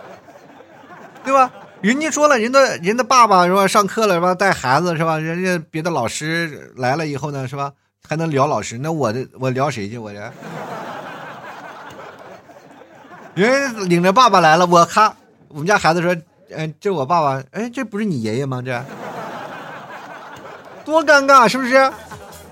[1.24, 1.50] 对吧？
[1.82, 3.66] 人家说了，人的人的爸爸是吧？
[3.66, 4.34] 上课了是吧？
[4.34, 5.18] 带孩子是吧？
[5.18, 7.72] 人家别的老师来了以后呢，是吧？
[8.08, 8.78] 还能聊老师？
[8.78, 9.98] 那我的我聊谁去？
[9.98, 10.18] 我这
[13.34, 15.14] 人领着爸爸来了，我咔，
[15.48, 16.16] 我们家孩子说
[16.50, 18.62] ：“嗯，这我爸爸，哎，这不是你爷爷吗？
[18.62, 18.82] 这
[20.84, 21.92] 多尴尬，是不是？”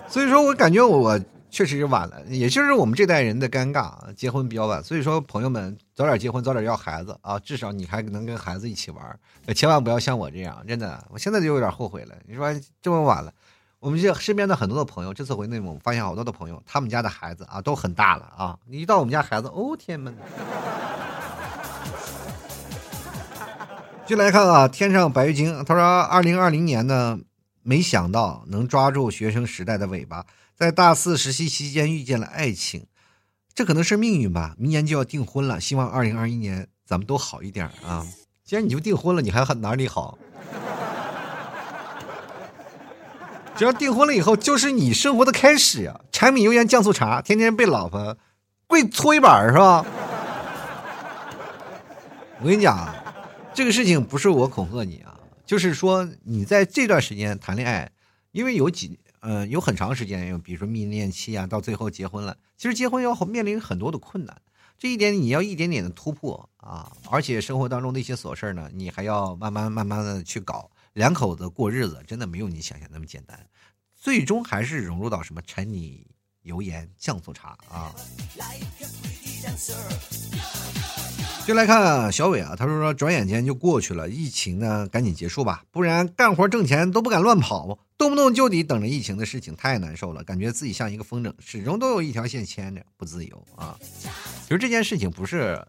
[0.07, 1.19] 所以说我感觉我。
[1.55, 4.83] 确实是晚了，也就是我们这代人的尴尬，结婚比较晚。
[4.83, 9.21] 所以说，朋友们早点结婚，早点要孩子啊，至少你还能跟孩子一起玩。
[9.55, 12.17] 千万不要像我这样，真的，我现在就有点后悔了。
[12.27, 12.53] 你说
[12.83, 13.33] 这么晚了，
[13.79, 18.59] 我们这身边的很多的朋友，这次回内蒙发现好多的朋友，他们家的孩子啊都很大了啊。
[18.69, 20.13] 一到我们家孩子，哦天呐！
[24.05, 27.17] 就来看啊，天上白玉京，他说二零二零年呢，
[27.63, 30.27] 没想到能抓住学生时代的尾巴。
[30.57, 32.87] 在大四实习期间遇见了爱情，
[33.53, 34.55] 这可能是命运吧。
[34.57, 38.07] 明年就要订婚了，希望二零二一年咱们都好一点啊！
[38.45, 40.17] 既然你就订婚了，你还哪里好？
[43.57, 46.01] 只要订婚了以后，就是你生活的开始呀！
[46.13, 48.17] 柴米油盐酱醋茶，天天被老婆
[48.67, 49.85] 跪搓衣板是吧？
[52.41, 52.95] 我跟你讲，
[53.53, 57.91] 这个事情不是我恐吓你啊，就是说你在这段时间谈恋爱，
[58.33, 64.43] 因为有几嗯有很长时间，有比如说蜜恋期啊，到最后结婚了，其实结婚要面临很多的困难，
[64.79, 73.49] 这一点你要一点点的突破啊，而且生活当中的一些琐事呢，你还要慢慢慢慢的去搞，两口子过日子真的没有你想象那么简单，
[73.95, 76.07] 最终还是融入到什么柴米
[76.45, 77.93] 油盐酱醋茶啊。
[81.47, 93.79] 就来看小伟啊，他说说转眼间就过去了，疫情呢赶紧结束吧，不然干活挣钱都不敢乱跑，动不动就得等着疫情的事情，太难受了，感觉自己像一个风筝，始终都有一条线牵着，不自由啊。
[93.81, 95.63] 其实这件事情不是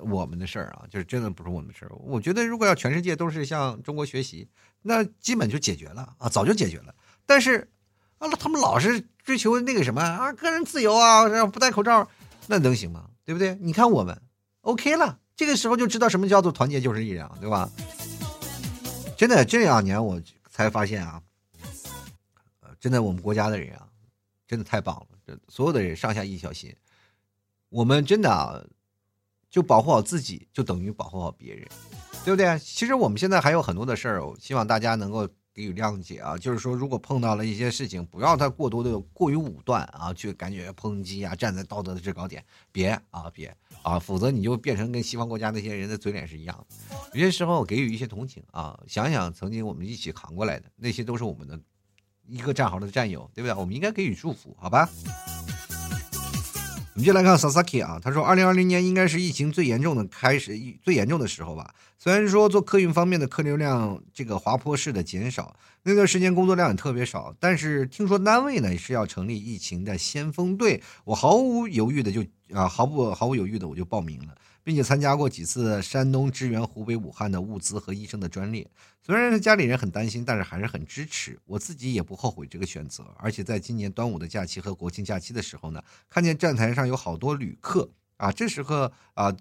[0.00, 1.90] 我们的事儿啊，就是真的不是我们的事儿。
[1.96, 4.48] 我觉得如果要全世界都是向中国学习，
[4.80, 6.94] 那基本就解决了啊，早就解决了。
[7.26, 7.68] 但是
[8.16, 12.06] 啊，他们老是追求那个什么啊，个人自由啊，然后不戴口罩，
[12.46, 13.08] 那能行吗？
[13.24, 13.56] 对不对？
[13.60, 14.20] 你看我们。
[14.60, 17.68] OK 了，这个时候就知道什么叫做团结就是力量，对吧？
[19.16, 20.20] 真的这两年我
[20.50, 21.22] 才发现啊，
[22.78, 23.88] 真的我们国家的人啊，
[24.46, 26.74] 真的太棒了，这所有的人上下一条心，
[27.70, 28.62] 我们真的啊，
[29.50, 31.66] 就保护好自己，就等于保护好别人，
[32.24, 32.58] 对不对？
[32.58, 36.36] 其实我们现在还有很多的事儿，我希望大家能够给予谅解啊。
[36.36, 43.56] 就是说，如果碰到了一些事情，不要他过多的过于武断啊，去感觉抨击啊，站在道德的制高点，别啊，别。
[43.82, 46.96] 啊，否则你就变成跟西方国家那些人的嘴脸是一样的。
[47.12, 51.60] 有些时候给予一些同情啊，想想曾经我们一起扛过来的那些，都是我们的
[52.26, 53.54] 一个战壕的战友，对不对？
[53.54, 54.88] 我们应该给予祝福，好吧？
[56.94, 61.74] 我们就来看 Sasaki 啊，他说，二零二零年应该是疫情最严重的开始，最严重的时候吧。
[61.98, 74.34] 虽然说做客运方面的客流量这个滑坡式的减少，那段时间工作量也特别少，但是听说单位呢是要成立疫情的先锋队，我毫无犹豫的就啊毫不毫无犹豫的我就报名了，
[74.64, 78.68] 并且参加过几次山东支援湖北武汉的物资和医生的专列。
[79.00, 83.04] 虽然家里人很担心，但是还是很支持，我自己也不后悔这个选择。
[83.18, 89.36] 而且在今年端午的假期和国庆假期的时候呢，看见站台上有好多旅客啊，这时候啊。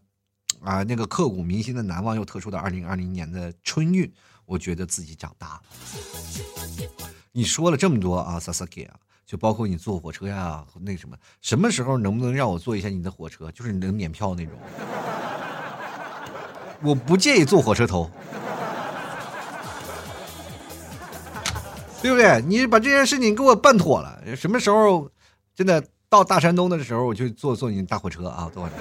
[0.62, 4.10] 啊，那个刻骨铭心的难忘又特殊的二零二零年的春运，
[4.46, 5.62] 我觉得自己长大了。
[7.32, 8.94] 你说了这么多啊，Sasaki 啊，
[9.26, 13.50] 就包括你坐火车呀，那什么，什么时候能不能让我坐一下你的火车？
[13.52, 14.54] 就是你能免票那种，
[16.82, 18.10] 我不介意坐火车头，
[22.02, 22.42] 对不对？
[22.46, 25.10] 你把这件事情给我办妥了，什么时候
[25.56, 28.76] 真的到大山东的时候，我就坐坐你大火车啊，坐火车。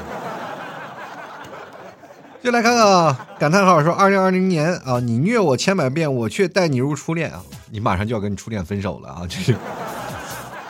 [2.43, 7.40] 就来看看啊感叹号说：“二零二零年啊，你虐我千百遍，我却待你如初恋啊！
[7.70, 9.22] 你马上就要跟初恋分手了啊！
[9.28, 9.57] 这是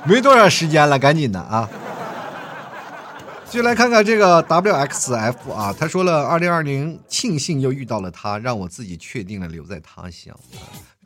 [0.05, 1.69] 没多少时间了，赶紧的啊！”
[3.49, 10.35] 就来看看这个 WXF 啊，他说了：“二零二零，庆幸又遇到了他，让我自己确定了留在他乡。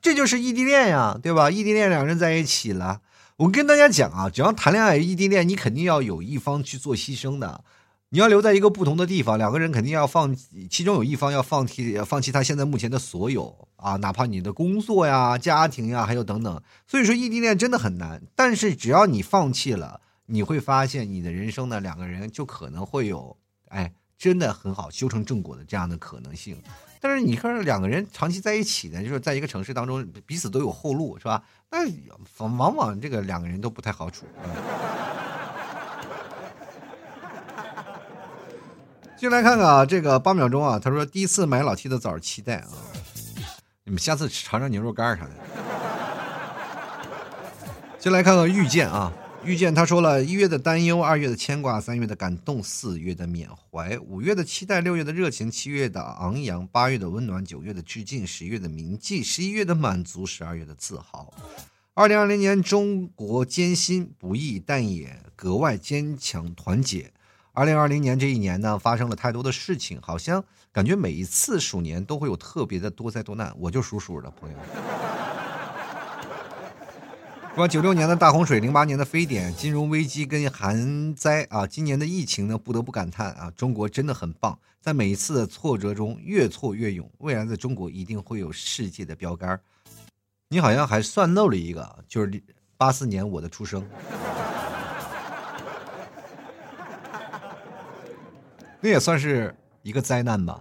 [0.00, 1.50] 这就是异地恋呀，对吧？
[1.50, 3.00] 异地恋两人在一起了。
[3.38, 7.64] 我跟大家讲啊，只要谈恋爱异地恋，你肯定要有一方去做牺牲的。”
[8.10, 10.34] 你要留在一个不同的地方，两个人肯定要放，
[10.70, 16.62] 其中有一方要放弃，放弃他现在目前的所有啊，哪怕你的工作呀、家庭呀，还有等等。
[16.86, 23.36] 所以说异地恋真的很难，但是只要你放弃了，你会发现你的人生呢，两个人就可能会有，
[23.68, 26.60] 哎，真的很好修成正果的这样的可能性。
[27.00, 31.42] 但是你看两个人长期在一起呢，就是在一个城市当中，彼此都有后路，是吧？
[31.70, 31.86] 那
[32.38, 34.26] 往往这个两个人都不太好处。
[39.16, 42.68] 进来看看啊，这个八秒钟啊，他说第一次买老 T 的枣，期待啊！
[43.88, 45.30] 你们下次尝尝牛肉干啥的。
[48.00, 49.12] 先来看看遇见啊，
[49.44, 61.32] 遇见他说了一月的担忧，二月的牵挂，三月的感动，四月的缅怀，五月的期待，六月的热情，七月的昂扬，八月的温暖，九月的致敬，十月的铭记，十一月的满足，十二月的自豪。
[61.94, 67.12] 二零二零年，中国艰辛不易，但也格外坚强团结。
[67.56, 73.50] 二零二零年这一年呢，发生了太多的事情，好像感觉每一次鼠年都会有特别的多灾多难。
[73.58, 74.58] 我就属鼠的朋友，
[77.54, 89.58] 说九六年的大洪水，零八年的非典，金融危机跟寒灾啊，今年的疫情呢，不得不感叹啊，中国真的很棒，在每一次的挫折中越挫越勇，未来的中国一定会有世界的标杆。
[90.50, 92.42] 你好像还算漏了一个，就是
[92.76, 93.82] 八四年我的出生。
[98.80, 100.60] 那也算是一个灾难吧。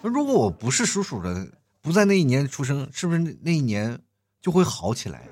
[0.00, 1.48] 如果我不是属鼠的，
[1.82, 3.98] 不在那一年出生，是不是那一年
[4.40, 5.22] 就会好起来？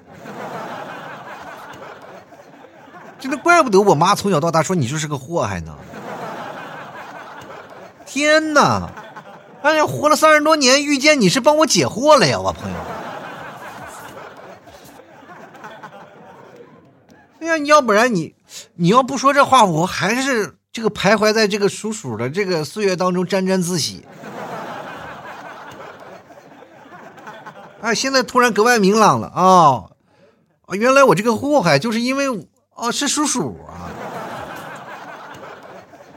[3.18, 5.76] 真的怪不得我妈从小到大说你就是个祸害呢。
[8.04, 8.90] 天哪！
[9.62, 12.76] 哎呀，活了三十多年，遇见你是帮我解惑了呀，我朋友。
[17.46, 18.34] 哎呀，要不然你，
[18.74, 24.04] 你要不说这话，我还是这个徘徊在这个属鼠的这个岁月当中沾沾自喜。
[27.80, 29.90] 哎，现在突然格外明朗了啊！
[30.66, 32.26] 啊，原来我这个祸害就是因为
[32.74, 33.88] 哦是属鼠啊。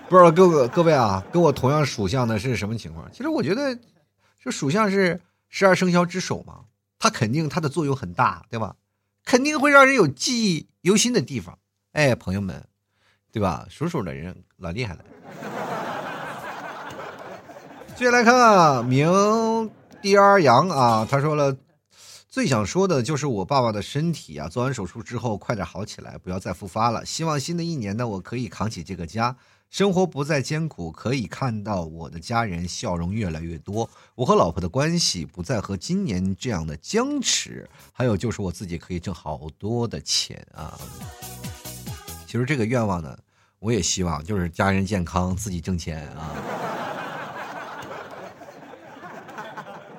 [0.10, 3.08] 不知道各个各位啊，跟我同样属相的是什么情况？
[3.12, 3.78] 其实我觉得，
[4.44, 6.62] 这属相是十二生肖之首嘛，
[6.98, 8.74] 它肯定它的作用很大，对吧？
[9.30, 11.60] 肯定会让人有记忆犹新的地方。
[11.92, 12.66] 哎，朋友们，
[13.32, 13.68] 对吧？
[13.70, 15.06] 属鼠的人老厉害了。
[17.96, 19.70] 接下来看明
[20.02, 21.56] 第二阳啊，他说了，
[22.30, 27.04] 最想说的就是我爸爸的身体啊，做完手术之后快点好起来，不要再复发了。
[27.04, 29.36] 希望新的一年呢，我可以扛起这个家。
[29.72, 33.90] 生活不再艰苦，可以看到我的家人笑容越来越多。
[34.14, 37.68] 我和老婆的关系不再和今年这样的僵持。
[37.92, 40.80] 还有就是我自己可以挣好多的钱啊！
[42.28, 43.18] 其实这个愿望呢，
[43.58, 46.69] 我也希望就是家人健康，自己挣钱啊。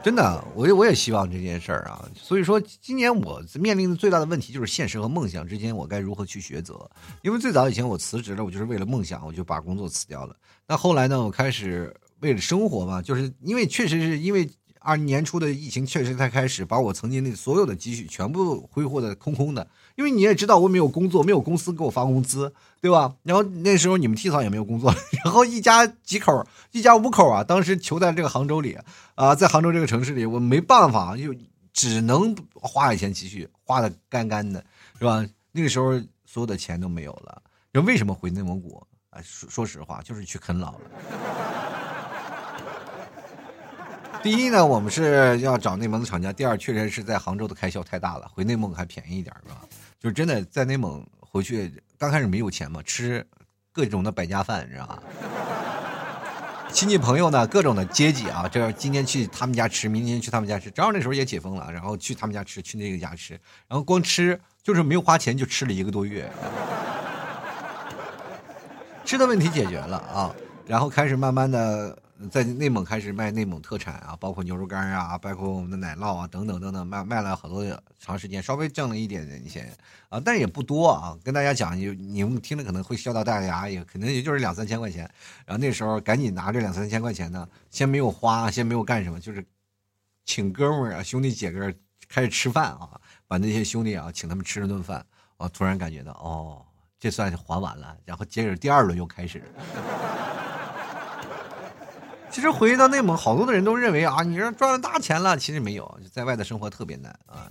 [0.02, 2.08] 真的，我我也希望这件事儿啊。
[2.14, 6.90] 所以说，今年我面临的最大的问题就是现实和梦想之间，我该如何去抉择？
[7.22, 10.34] 因为最早以前我辞职了，我就是为了梦想，我就把工作辞掉了。
[10.66, 14.50] 那后来呢，我开始为了生活嘛，就是因为确实是因为。
[14.80, 19.66] 二年初的疫情确实才开始，把我曾经的所有的积蓄全部挥霍的空空的。
[19.96, 23.14] 因为你也知道，我没有工作，没有公司给我发工资，对吧？
[23.22, 28.78] 然后那时候你们 T 嫂也没有工作， 然后一家几口，一家五口啊，当时求在这个杭州里
[29.14, 31.34] 啊，在杭州这个城市里，我没办法，就
[31.72, 34.64] 只能花以前积蓄，花的干干的，
[34.98, 35.24] 是吧？
[35.52, 35.92] 那个时候
[36.24, 37.42] 所有的钱都没有了。
[37.72, 38.82] 人为什么回内蒙古？
[39.10, 41.79] 啊，说说实话，就是去啃老了。
[44.22, 49.62] 第一呢，我们是要找内蒙的厂家；第二，确实是在杭州的开销太大了，回内蒙还便宜一点，是吧？
[49.98, 53.26] 就是真的在内蒙回去，刚开始没有钱嘛，吃
[53.72, 55.02] 各种的百家饭，你知道吧？
[56.70, 63.32] 亲戚朋友呢，各种的接济啊，这今天去他们家吃，明天去他们家吃，正好那时候也解封了，然后去他们家吃，去那个家吃，
[63.68, 66.30] 然后光吃就是没有花钱就吃了一个多月，
[69.02, 71.98] 吃的问题解决了啊，然后开始慢慢的。
[72.28, 77.64] 在内蒙开始卖内蒙特产啊，包括牛肉干啊，包括我们的奶酪啊，等等等等，卖卖了好多
[77.98, 79.72] 长时间，稍微挣了一点点钱
[80.10, 81.16] 啊，但也不多啊。
[81.24, 85.10] 跟大家讲，就你们听了可能会笑到大牙，也可能也就是两三千块钱。
[85.46, 89.42] 然后那时候赶紧拿这两三千块钱呢，先没有花，先没有干什么，就是
[90.26, 91.72] 请哥们儿啊、兄弟姐哥
[92.08, 95.04] 开始吃饭啊，把那些兄弟啊请他们吃了顿饭，
[95.38, 96.62] 我突然感觉到哦，
[96.98, 99.42] 这算是还完了，然后接着第二轮又开始。
[102.30, 105.36] 其实回到内蒙，好多的人都认为啊，你这赚了大钱了。
[105.36, 107.50] 其实没有，在外的生活特别难啊。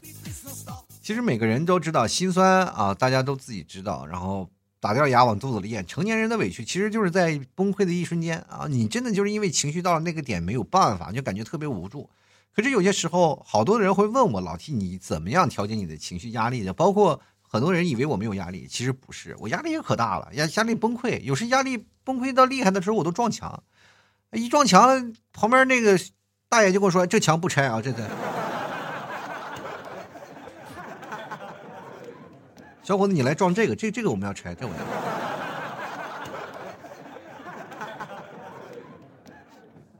[1.01, 4.05] 其实每个人都知道心酸啊，大家都自己知道。
[4.05, 4.49] 然后
[4.79, 8.67] 打掉牙往肚子里咽，成年人的委屈其实就是在崩溃的一瞬间啊。
[8.69, 12.09] 你真的就是因为情绪到了那个点没有办法，就感觉特别无助。
[12.55, 16.73] 可是有些时候，好多的人会问我老 T，你怎么样调节你的情绪压力的？
[16.73, 23.61] 包括很多人以为我没有压力，其实不是，我压力也可大了，压压力崩溃，有时压力崩溃到厉害的时候，我都撞墙。
[24.31, 25.99] 一撞墙，旁边那个
[26.47, 28.07] 大爷就跟我说：“这墙不拆啊，这个。”
[32.83, 34.79] 小伙子，你来撞这个，这这个我们要拆，这我要。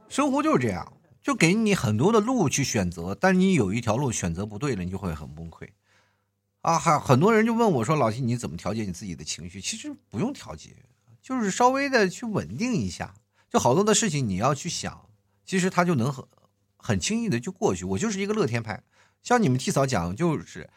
[0.10, 5.70] 生活就是这样，就给你很多的路去选择，但你有一条路选择不对了，你就会很崩溃。
[6.62, 10.76] 啊，还很多人就问我说：“老七，你怎么调节你自己的情绪？”其实不用调节，
[11.22, 13.14] 就是稍微的去稳定一下。
[13.50, 15.10] 就好多的事情你要去想，
[15.45, 16.26] 其实他就能很
[16.78, 17.86] 很轻易的就过去。
[17.86, 18.84] 我就是一个乐天派，
[19.24, 20.70] 像你们替嫂讲，就是，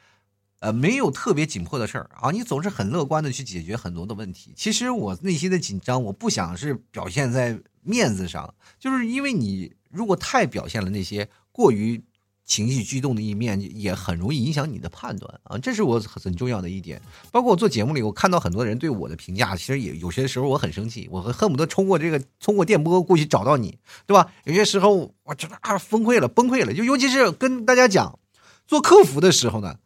[0.61, 4.55] 呃，没有特别紧迫的事儿啊，你总是很乐观的去解决很多的问题。
[4.57, 12.03] 其实我内心的紧张，我不想是表现在面子上，就是因为你如果太表现了那些过于。
[12.45, 17.01] 情绪激动的一面也很容易影响你的判断啊，这是我很重要的一点。
[17.31, 24.27] 包括我做节目里，我看到很多人对我的评价，其实也有些时候我很生气，我恨不得冲过这个通过电波过去找到你，对吧？
[24.45, 26.75] 有些时候我真的啊崩溃了，崩溃了。
[26.75, 28.19] 就尤其是跟大家讲
[28.67, 29.77] 做客服的时候呢，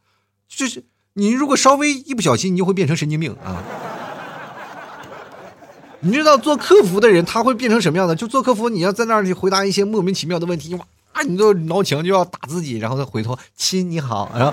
[0.49, 3.63] 就是你如果稍微一不小心，你就会变成神经病啊。
[6.01, 8.15] 你知道做客服的人他会变成什么样的？
[8.15, 10.87] 就做客服，你要在那里回答一些莫名其妙的问题，哇！
[11.17, 11.23] 啊！
[11.23, 14.53] 你都挠墙就要打自己，然后再回头亲你好，然后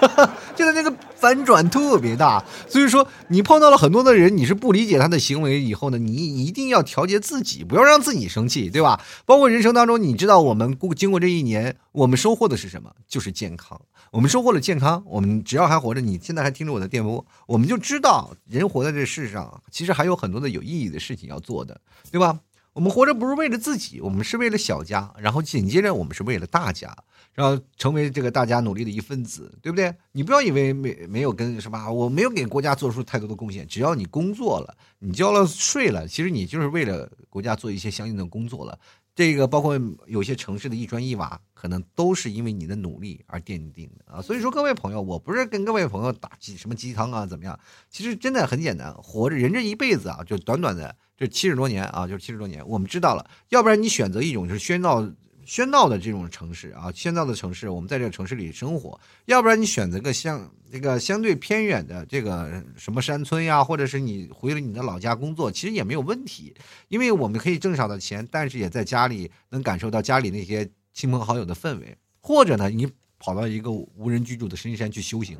[0.56, 9.00] 现在这个反转特别大，所以说你碰到了很多的人，你是不理解他的行为以后呢，你一定要调节自己，不要让自己生气，对吧？
[9.26, 12.92] 包括人生当中，你知道我们过经过这一年，我们收获的是什么？
[13.08, 13.80] 就是健康。
[14.12, 21.80] 我们收获了健康，我们只要还活着，你现在还听着我的电波，我们就知道人活在这世上，其实还有很多的有意义的事情要做的，
[22.10, 22.38] 对吧？
[22.80, 26.96] 我们活着不是为了自己，我们是为了小家，然后紧接着我们是为了大家，
[27.34, 29.94] 然后成为这个大家努力的一份子，对不对？
[30.12, 38.78] 你不要以为没没有跟什么，我没有给国家做出太多的贡献，只要你工作了，你交了税了，其实你就是为了国家做一些相应的工作了。
[39.20, 44.22] 这个包括有些城市的一砖一瓦，可能都是因为你的努力而奠定的啊。
[44.22, 47.60] 所以说，各位朋友，我不是跟各位朋友打鸡什么鸡汤啊，怎么样？
[47.90, 52.66] 其实真的很简单，活着人这一辈子啊，就短短的这七十多年啊，就是七十多年。
[52.66, 55.06] 我们知道了，要不然你选择一种就是喧闹
[55.50, 66.54] 喧闹的这种城市啊，喧闹的城市，我们在这个城市里生活；要不然你选择个相这个相对偏远的这个什么山村呀，或者是你回了你的老家工作，其实也没有问题，
[66.86, 71.98] 因为我们可以挣少的钱，但是也在家里能感受到家里那些亲朋好友的氛围。
[72.20, 72.88] 或者呢，你
[73.18, 75.36] 跑到一个无人居住的深山去修行，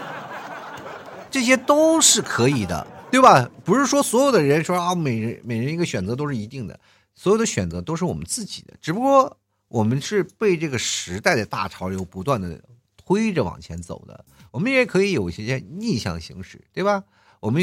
[1.30, 3.50] 这些都是可以的，对吧？
[3.64, 6.78] 不是说所有的人说啊，每人每人一个选择都是一定的。
[7.18, 12.62] 所有的选择都是我们自己的，只不过我们是被这个时代的大潮流不断的
[12.96, 14.24] 推着往前走的。
[14.52, 17.02] 我们也可以有一些逆向行驶，对吧？
[17.40, 17.60] 我们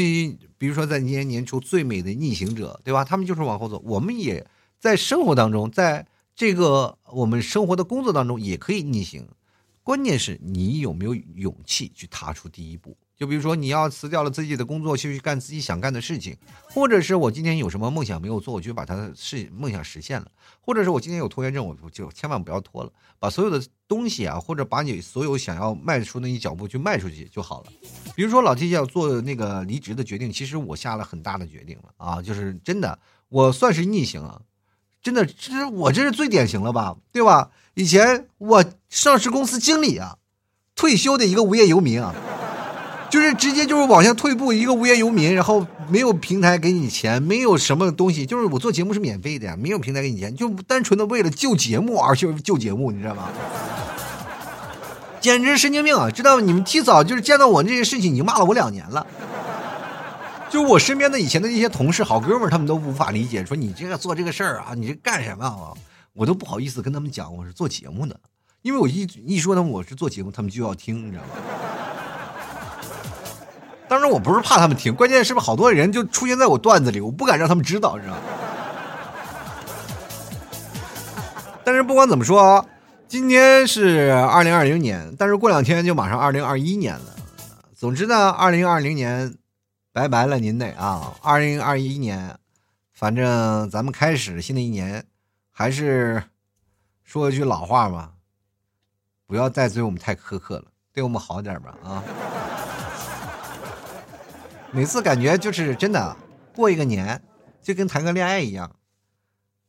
[0.58, 3.02] 比如说在今年年初最美的逆行者，对吧？
[3.02, 3.82] 他们就是往后走。
[3.86, 4.46] 我们也
[4.78, 9.26] 在生活当中，在这个我们生活的工作当中也可以逆行，
[9.82, 12.94] 关键是你有没有勇气去踏出第一步。
[13.16, 16.36] 就比如说，你要辞掉了自己的工作，去干自己想干的事情，
[16.68, 20.26] 或者是我今天有什么梦想没有做，我就把它是梦想实现了，
[20.60, 27.72] 或者是我今天有拖延症，我就千万不要拖了，把所有的东西啊，或者把你所有想要迈出那一脚步去迈出去就好了。
[28.14, 32.98] 比如说老 T 要做那个离职的决定，其实我下了很大的决定了啊，就是真的，
[33.30, 34.42] 我算是逆行啊，
[35.02, 37.50] 真的，这我这是最典型了吧，对吧？
[37.72, 40.18] 以前我上市公司经理啊，
[40.74, 42.14] 退休的一个无业游民啊。
[43.16, 53.30] 就是直接就是往下退步，一个无业游民，然后没有平台给你钱，没有什么东西，就是我做节目是免费的呀，没有平台给你钱，就单纯的为了救节目而去救节目，你知道吗？
[55.18, 56.10] 简直神经病啊！
[56.10, 59.06] 知道你们提早就是见到我这些事情，已经骂了我两年了。
[60.50, 65.72] 就我身边的以前的那些同事、好哥们他们都无法理解，说你这个做这个事儿啊，你这干什么啊？
[66.12, 68.14] 我都不好意思跟他们讲我是做节目的，
[68.60, 71.30] 因为我一一说他们我是做节目，他们就要听，你知道吗？
[73.88, 78.20] 当然我不是怕他们听，关键是不是好多人就出现在我段子里，我不敢让他们知道，知道吗？
[81.64, 82.66] 但是不管怎么说，
[83.06, 87.14] 今天是二零二零年，但是过两天就马上二零二一年了。
[87.74, 89.36] 总之呢，二零二零年
[89.92, 92.36] 拜拜了您得啊，二零二一年，
[92.92, 95.04] 反正咱们开始新的一年，
[95.52, 96.24] 还是
[97.04, 98.14] 说一句老话吧，
[99.26, 102.02] 不要再对我们太苛刻了，对我们好点吧啊。
[104.76, 106.14] 每次感觉就是真的，
[106.54, 107.18] 过一个年
[107.62, 108.70] 就跟谈个恋爱一样，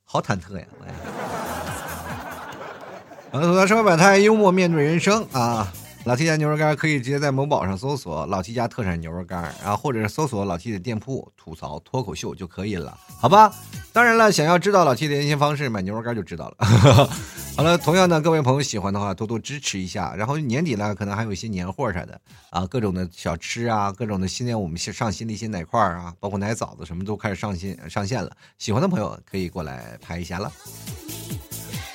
[0.03, 0.65] 好忐忑呀！
[3.31, 5.71] 我，吐槽生活百态，幽默面对人生啊。
[6.07, 13.53] 老 T 家牛肉干可以直接在某宝上搜索“老 T 家特产牛肉干”，然后或者是搜索老 T 的店铺“吐槽脱口秀”就可以了，好吧？
[13.91, 17.09] 当然了，想要知道老 T 的联系方式，买牛肉干就知道了。
[17.57, 20.15] 好了，同样的，各位朋友喜欢的话，多多支持一下。
[20.15, 22.17] 然后年底了，可能还有一些年货啥的
[22.51, 28.31] 啊，各种的小吃啊，各种的新年我们上新的一些奶块啊，包括奶枣子什么都开始上新上线了。
[28.57, 30.49] 喜欢的朋友可以过来拍一下了。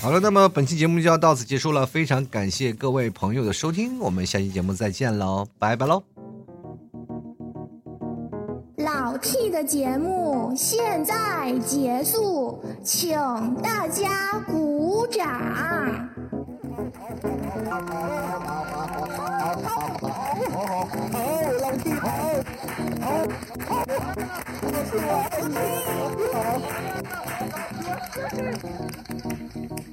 [0.02, 6.02] 好了，那么本期节目就要到此结束了，非常感谢各位朋友的收听，我们下期节目再见喽，拜拜喽！
[8.78, 13.16] 老 T 的节目现在结束，请
[13.62, 16.10] 大家鼓掌。